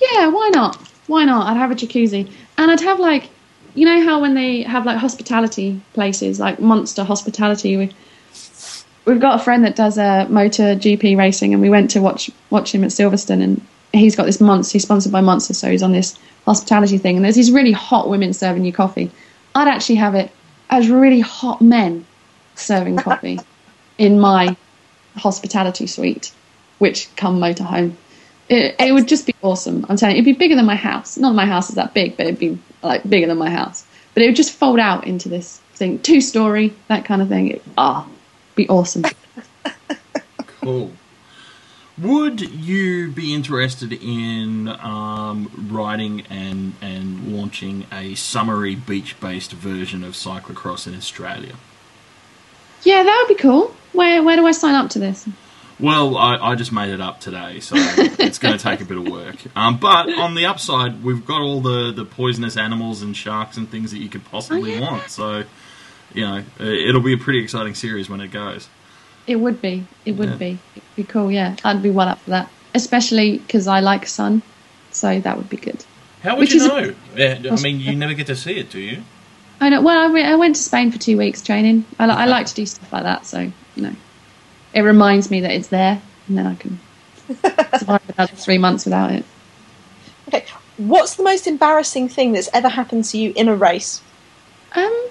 [0.00, 0.76] yeah, why not?
[1.06, 1.46] Why not?
[1.46, 3.28] I'd have a jacuzzi, and I'd have like,
[3.74, 7.76] you know how when they have like hospitality places, like Monster Hospitality.
[7.76, 7.94] We,
[9.04, 12.74] we've got a friend that does a MotoGP racing, and we went to watch watch
[12.74, 13.66] him at Silverstone, and
[13.98, 14.74] he's got this Monster.
[14.74, 18.08] He's sponsored by Monster, so he's on this hospitality thing, and there's these really hot
[18.08, 19.10] women serving you coffee.
[19.54, 20.30] I'd actually have it
[20.70, 22.06] as really hot men
[22.54, 23.38] serving coffee
[23.96, 24.56] in my
[25.16, 26.32] hospitality suite,
[26.78, 27.94] which come motorhome.
[28.48, 29.84] It, it would just be awesome.
[29.88, 31.18] I'm telling you, it'd be bigger than my house.
[31.18, 33.84] Not that my house is that big, but it'd be like bigger than my house.
[34.14, 37.48] But it would just fold out into this thing, two story, that kind of thing.
[37.48, 38.08] It, ah,
[38.54, 39.04] be awesome.
[40.60, 40.92] Cool.
[42.00, 50.12] Would you be interested in um, writing and and launching a summary beach-based version of
[50.14, 51.54] cyclocross in Australia?
[52.84, 53.74] Yeah, that would be cool.
[53.92, 55.28] Where where do I sign up to this?
[55.80, 58.96] Well, I, I just made it up today, so it's going to take a bit
[58.98, 59.36] of work.
[59.56, 63.70] Um, but on the upside, we've got all the, the poisonous animals and sharks and
[63.70, 64.90] things that you could possibly Oh, yeah.
[64.90, 65.08] want.
[65.08, 65.44] So,
[66.12, 68.68] you know, uh, it'll be a pretty exciting series when it goes.
[69.28, 69.86] It would be.
[70.04, 70.34] It would Yeah.
[70.36, 70.58] be.
[70.74, 71.30] It'd be cool.
[71.30, 72.48] Yeah, I'd be well up for that.
[72.74, 74.42] Especially because I like sun,
[74.90, 75.84] so that would be good.
[76.22, 76.94] How would Which you is a- know?
[77.16, 79.02] Yeah, I mean, you never get to see it, do you?
[79.60, 79.80] I know.
[79.82, 81.84] Well, I, re- I went to Spain for two weeks training.
[81.98, 83.40] I, li- I like to do stuff like that, so
[83.76, 83.94] you know,
[84.72, 86.78] it reminds me that it's there, and then I can
[87.78, 89.24] survive another three months without it.
[90.28, 90.44] Okay.
[90.78, 94.00] What's the most embarrassing thing that's ever happened to you in a race?
[94.74, 95.06] Um,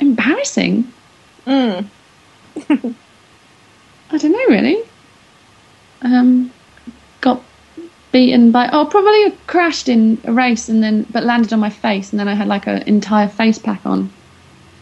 [0.00, 0.92] embarrassing.
[1.46, 1.86] Mm.
[4.12, 4.82] I don't know really.
[6.02, 6.52] Um,
[7.20, 7.42] got
[8.10, 12.10] beaten by oh probably crashed in a race and then but landed on my face
[12.10, 14.12] and then I had like an entire face pack on.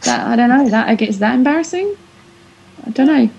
[0.02, 0.68] That I don't know.
[0.68, 1.96] That I guess that embarrassing.
[2.86, 3.30] I don't know.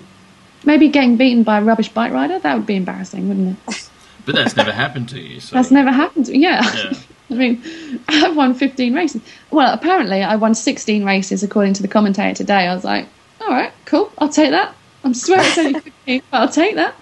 [0.64, 2.38] Maybe getting beaten by a rubbish bike rider.
[2.40, 3.90] That would be embarrassing, wouldn't it?
[4.24, 5.40] But that's never happened to you.
[5.40, 5.56] So.
[5.56, 6.44] That's never happened to me.
[6.44, 6.62] Yeah.
[6.76, 6.94] Yeah.
[7.32, 7.64] I mean,
[8.08, 9.22] I've won 15 races.
[9.50, 12.68] Well, apparently I won 16 races according to the commentator today.
[12.68, 13.08] I was like,
[13.40, 14.76] all right, cool, I'll take that.
[15.04, 16.96] I'm swearing it's only 15, but I'll take that.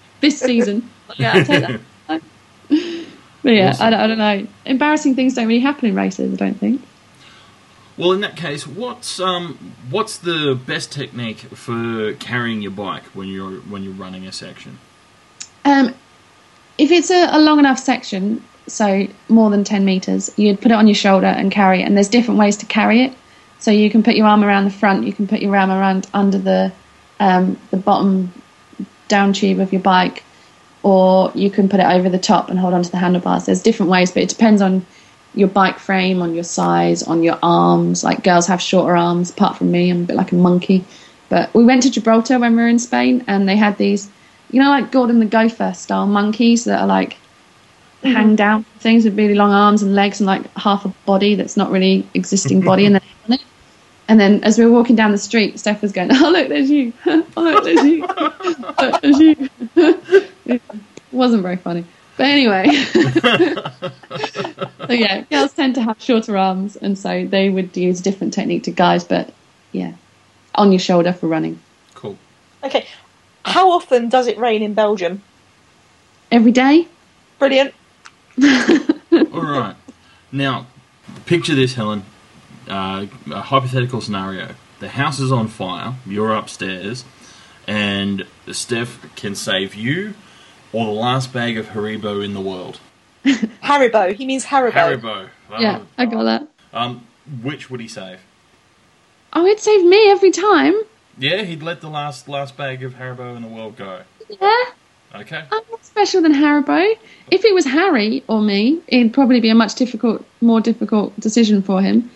[0.20, 0.88] this season.
[1.16, 1.80] Yeah, I'll take that.
[3.42, 3.86] But yeah, Awesome.
[3.86, 4.46] I, don't, I don't know.
[4.66, 6.82] Embarrassing things don't really happen in races, I don't think.
[7.96, 13.28] Well, in that case, what's um, what's the best technique for carrying your bike when
[13.28, 14.78] you're when you're running a section?
[15.64, 15.94] Um,
[16.78, 20.74] if it's a, a long enough section, so more than 10 metres, you'd put it
[20.74, 21.84] on your shoulder and carry it.
[21.84, 23.12] And there's different ways to carry it.
[23.60, 26.08] So you can put your arm around the front, you can put your arm around
[26.12, 26.72] under the,
[27.18, 28.32] um, the bottom
[29.08, 30.24] down tube of your bike,
[30.82, 33.46] or you can put it over the top and hold onto the handlebars.
[33.46, 34.86] There's different ways, but it depends on
[35.34, 38.02] your bike frame, on your size, on your arms.
[38.02, 40.84] Like girls have shorter arms, apart from me, I'm a bit like a monkey.
[41.28, 44.08] But we went to Gibraltar when we were in Spain, and they had these,
[44.50, 47.16] you know, like Gordon the Gopher style monkeys that are like
[48.02, 51.56] hang down things with really long arms and legs and like half a body that's
[51.56, 53.42] not really existing body, and then on it.
[54.10, 56.68] And then as we were walking down the street, Steph was going, "Oh look, there's
[56.68, 56.92] you!
[57.06, 58.04] oh look, there's you!
[58.18, 59.48] Oh, look, there's you!"
[60.46, 60.60] it
[61.12, 61.84] wasn't very funny,
[62.16, 62.66] but anyway.
[64.88, 68.32] so yeah, girls tend to have shorter arms, and so they would use a different
[68.34, 69.04] technique to guys.
[69.04, 69.32] But
[69.70, 69.92] yeah,
[70.56, 71.60] on your shoulder for running
[71.94, 72.18] Cool.
[72.64, 72.88] Okay.
[73.44, 75.22] How often does it rain in Belgium?
[76.32, 76.88] every day.
[77.38, 77.74] Brilliant.
[78.42, 79.76] All right.
[80.32, 80.66] Now,
[81.26, 82.04] picture this, Helen.
[82.70, 84.54] Uh, a hypothetical scenario.
[84.78, 85.94] The house is on fire.
[86.06, 87.04] You're upstairs,
[87.66, 90.14] and Steph can save you
[90.72, 92.80] or the last bag of Haribo in the world.
[93.24, 94.14] Haribo.
[94.14, 94.72] He means Haribo.
[94.72, 95.28] Haribo.
[95.58, 96.48] Yeah, I got that.
[96.72, 97.06] Um,
[97.42, 98.20] which would he save?
[99.32, 100.74] Oh, he'd save me every time.
[101.18, 104.02] Yeah, he'd let the last last bag of Haribo in the world go.
[104.28, 104.64] Yeah.
[105.12, 105.44] Okay.
[105.50, 106.94] I'm more special than Haribo.
[107.30, 111.62] If it was Harry or me, it'd probably be a much difficult, more difficult decision
[111.62, 112.10] for him.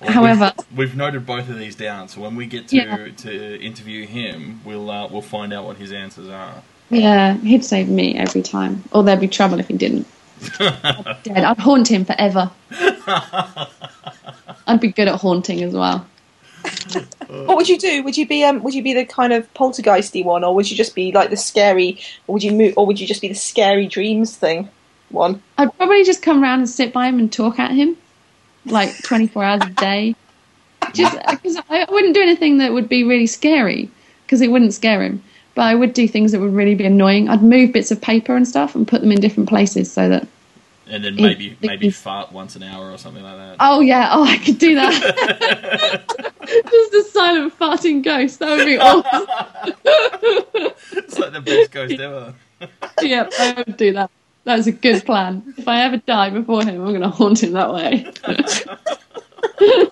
[0.00, 3.08] Well, However, we've, we've noted both of these down, so when we get to Yeah.
[3.08, 6.62] to interview him, we'll uh, we'll find out what his answers are.
[6.90, 10.06] yeah, he'd save me every time, or there'd be trouble if he didn't.
[10.60, 11.44] I'd be dead.
[11.44, 12.50] I'd haunt him forever.
[14.66, 16.06] I'd be good at haunting as well.
[17.28, 18.02] What would you do?
[18.02, 18.62] Would you be um?
[18.62, 21.36] Would you be the kind of poltergeisty one, or would you just be like the
[21.36, 21.98] scary?
[22.26, 22.74] Or would you move?
[22.76, 24.68] Or would you just be the scary dreams thing
[25.10, 25.42] one?
[25.58, 27.96] I'd probably just come around and sit by him and talk at him,
[28.66, 30.14] like 24 hours a day.
[30.92, 33.90] Just because I wouldn't do anything that would be really scary,
[34.24, 35.22] because it wouldn't scare him.
[35.54, 37.28] But I would do things that would really be annoying.
[37.28, 40.28] I'd move bits of paper and stuff and put them in different places so that.
[40.88, 43.56] And then maybe think maybe he's- fart once an hour or something like that.
[43.58, 46.04] Oh yeah, oh I could do that.
[46.46, 48.38] just a silent farting ghost.
[48.38, 49.26] That would be awesome.
[50.92, 52.34] it's like the best ghost ever.
[53.02, 54.10] yep, I would do that.
[54.46, 55.42] That's a good plan.
[55.58, 58.10] If I ever die before him, I'm going to haunt him that way.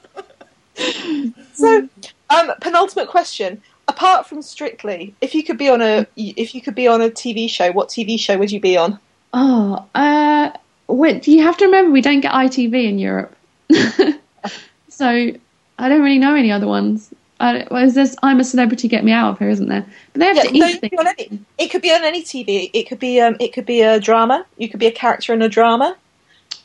[1.54, 1.88] So,
[2.30, 3.62] um, penultimate question.
[3.86, 7.10] Apart from Strictly, if you could be on a if you could be on a
[7.10, 8.98] TV show, what TV show would you be on?
[9.32, 10.50] Oh, uh,
[10.88, 13.36] wait, you have to remember we don't get ITV in Europe.
[14.88, 17.12] so I don't really know any other ones.
[17.44, 19.84] I, well, is this I'm a Celebrity, Get Me Out of Here, isn't there?
[20.14, 21.28] But they have Yeah, to no, eat it could be on things.
[21.30, 22.70] any, it could be on any TV.
[22.72, 24.46] It could be um, it could be a drama.
[24.56, 25.94] You could be a character in a drama.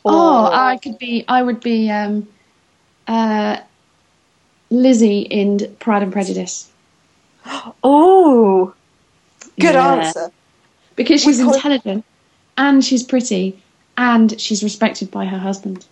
[0.06, 2.26] Oh, Or- I could be, I would be um,
[3.06, 3.58] uh,
[4.70, 6.70] Lizzie in Pride and Prejudice.
[7.84, 8.72] oh,
[9.58, 9.92] good Yeah.
[9.96, 10.32] answer.
[10.96, 12.04] Because she's call intelligent,
[12.56, 13.62] and she's pretty,
[13.98, 15.84] and she's respected by her husband.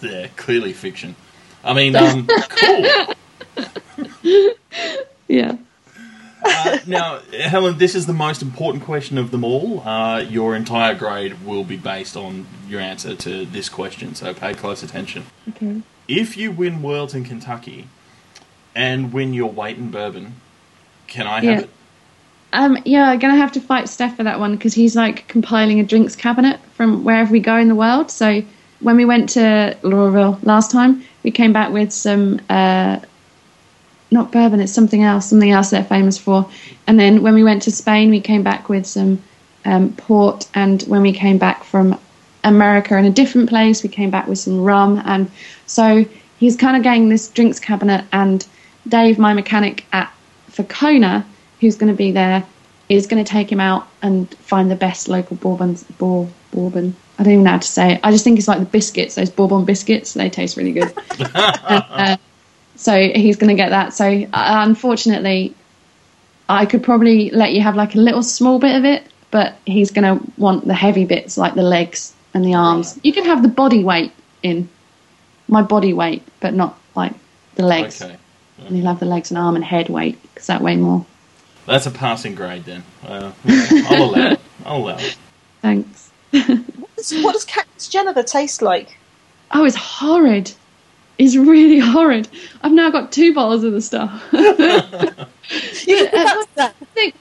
[0.00, 1.14] Yeah, clearly fiction.
[1.64, 3.14] I mean, um, cool.
[5.28, 5.56] Yeah.
[6.44, 9.80] Uh, now, Helen, this is the most important question of them all.
[9.80, 14.54] Uh, your entire grade will be based on your answer to this question, so pay
[14.54, 15.24] close attention.
[15.48, 15.82] Okay.
[16.06, 17.88] If you win Worlds in Kentucky
[18.74, 20.34] and win your weight in bourbon,
[21.08, 21.60] can I have Yeah.
[21.60, 21.70] it?
[22.52, 25.80] Um, yeah, I'm gonna have to fight Steph for that one because he's like compiling
[25.80, 28.10] a drinks cabinet from wherever we go in the world.
[28.10, 28.42] So
[28.80, 33.00] when we went to Louisville last time, we came back with some uh,
[34.10, 36.48] not bourbon, it's something else, something else they're famous for.
[36.86, 39.22] And then when we went to Spain, we came back with some
[39.64, 40.46] um, port.
[40.54, 41.98] And when we came back from
[42.44, 45.02] America in a different place, we came back with some rum.
[45.04, 45.30] And
[45.66, 46.04] so
[46.38, 48.04] he's kind of getting this drinks cabinet.
[48.12, 48.46] And
[48.88, 50.12] Dave, my mechanic at
[50.48, 51.26] for Kona,
[51.60, 52.44] who's going to be there,
[52.88, 55.82] is going to take him out and find the best local bourbons.
[55.84, 56.94] Bour, bourbon.
[57.18, 58.00] I don't even know how to say it.
[58.04, 60.14] I just think it's like the biscuits, those bourbon biscuits.
[60.14, 60.92] They taste really good.
[61.34, 62.16] Uh,
[62.76, 63.92] so he's going to get that.
[63.92, 65.54] So uh, unfortunately,
[66.48, 69.90] I could probably let you have like a little small bit of it, but he's
[69.90, 72.98] going to want the heavy bits like the legs and the arms.
[73.02, 74.12] You can have the body weight
[74.42, 74.68] in
[75.48, 77.12] my body weight, but not like
[77.56, 78.02] the legs.
[78.02, 78.16] Okay.
[78.58, 81.04] And he'll have the legs and arm and head weight because that weigh more.
[81.66, 82.84] That's a passing grade then.
[83.04, 84.40] Uh, yeah, I'll allow it.
[84.64, 85.16] I'll allow it.
[85.62, 86.10] Thanks.
[87.22, 88.96] What does Cactus Jenever taste like?
[89.52, 90.52] Oh, it's horrid.
[91.18, 92.28] It's really horrid.
[92.62, 94.22] I've now got two bottles of the stuff.
[95.86, 96.74] You can uh, that.
[96.80, 97.12] the thing,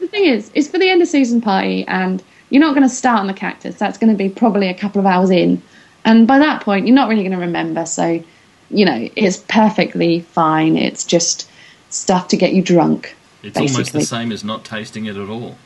[0.00, 2.94] the thing is, it's for the end of season party, and you're not going to
[2.94, 3.76] start on the cactus.
[3.76, 5.62] That's going to be probably a couple of hours in,
[6.04, 7.84] and by that point, you're not really going to remember.
[7.84, 8.22] So,
[8.70, 10.76] you know, it's perfectly fine.
[10.76, 11.50] It's just
[11.90, 13.14] stuff to get you drunk.
[13.42, 15.56] It's almost the same as not tasting it at all.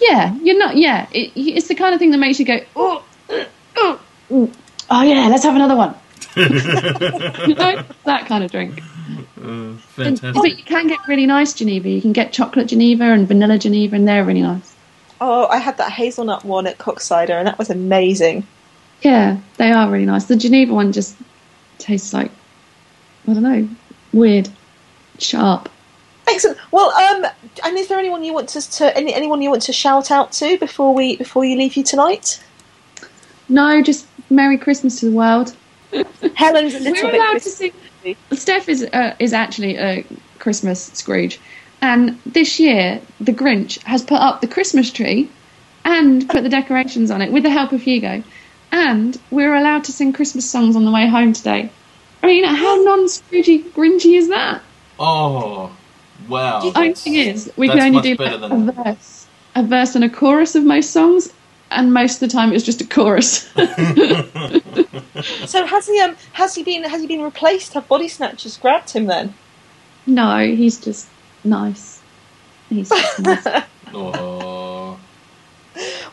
[0.00, 0.76] Yeah, you're not.
[0.76, 4.00] Yeah, it, it's the kind of thing that makes you go, oh, oh,
[4.30, 4.50] oh,
[4.90, 5.94] oh yeah, let's have another one.
[6.38, 8.80] You know, that kind of drink.
[9.40, 10.34] Uh, And- fantastic.
[10.34, 11.88] but you can get really nice jenever.
[11.88, 14.74] You can get chocolate jenever and vanilla jenever, and they're really nice.
[15.20, 18.46] Oh, I had that hazelnut one at Koksijde, and that was amazing.
[19.02, 20.24] Yeah, they are really nice.
[20.26, 21.16] The jenever one just
[21.78, 22.30] tastes like
[23.26, 23.68] I don't know,
[24.12, 24.48] weird,
[25.18, 25.68] sharp.
[26.28, 26.58] Excellent.
[26.70, 27.26] Well, um,
[27.64, 30.30] and is there anyone you want to, to any, anyone you want to shout out
[30.32, 32.42] to before we before you leave you tonight?
[33.48, 35.54] No, just Merry Christmas to the world.
[36.34, 37.20] Helen's a little We're bit.
[37.20, 37.72] allowed to sing.
[38.32, 40.04] Steph is uh, is actually a
[40.38, 41.40] Christmas Scrooge,
[41.80, 45.28] and this year the Grinch has put up the Christmas tree
[45.84, 48.22] and put the decorations on it with the help of Hugo,
[48.70, 51.70] and we're allowed to sing Christmas songs on the way home today.
[52.22, 54.60] I mean, how non-Scroogey Grinchy is that?
[54.98, 55.74] Oh,
[56.28, 56.60] wow.
[56.60, 60.10] The Only thing is, we can only do like, a verse, a verse and a
[60.10, 61.32] chorus of most songs,
[61.70, 63.48] and most of the time it's just a chorus.
[65.46, 67.72] So has he um has he been has he been replaced?
[67.74, 69.34] Have body snatchers grabbed him then?
[70.06, 71.08] no, he's just
[71.44, 72.00] nice.
[72.68, 73.64] He's just nice.
[73.92, 74.98] Oh.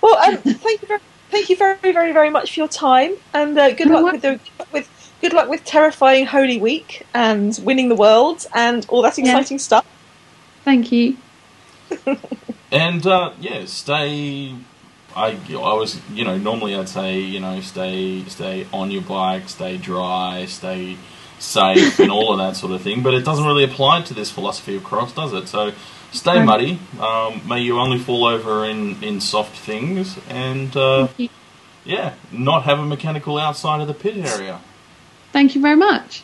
[0.01, 0.99] Well, um, thank you very
[1.29, 4.21] thank you very very very much for your time, and uh, good You're luck with
[4.23, 4.39] the
[4.71, 4.89] with
[5.21, 9.25] good luck with terrifying Holy Week and winning the world and all that Yeah.
[9.25, 9.85] exciting stuff.
[10.63, 11.17] Thank you.
[12.71, 14.55] And uh, yeah, stay.
[15.15, 19.49] I I was you know normally I'd say you know stay stay on your bike,
[19.49, 20.97] stay dry, stay
[21.39, 23.03] safe, and all of that sort of thing.
[23.03, 25.47] But it doesn't really apply to this philosophy of cross, does it?
[25.47, 25.71] So
[26.11, 26.79] stay muddy.
[26.99, 31.07] Um, may you only fall over in in soft things, and uh,
[31.85, 34.59] yeah, not have a mechanical outside of the pit area.
[35.31, 36.23] Thank you very much.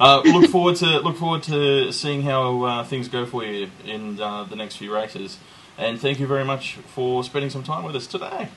[0.00, 4.18] Uh, look forward to look forward to seeing how uh, things go for you in
[4.18, 5.36] uh, the next few races.
[5.80, 8.48] And thank you very much for spending some time with us today.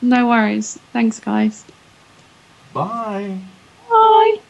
[0.00, 0.78] No worries.
[0.92, 1.64] Thanks, guys.
[2.72, 3.40] Bye.
[3.90, 4.40] Bye.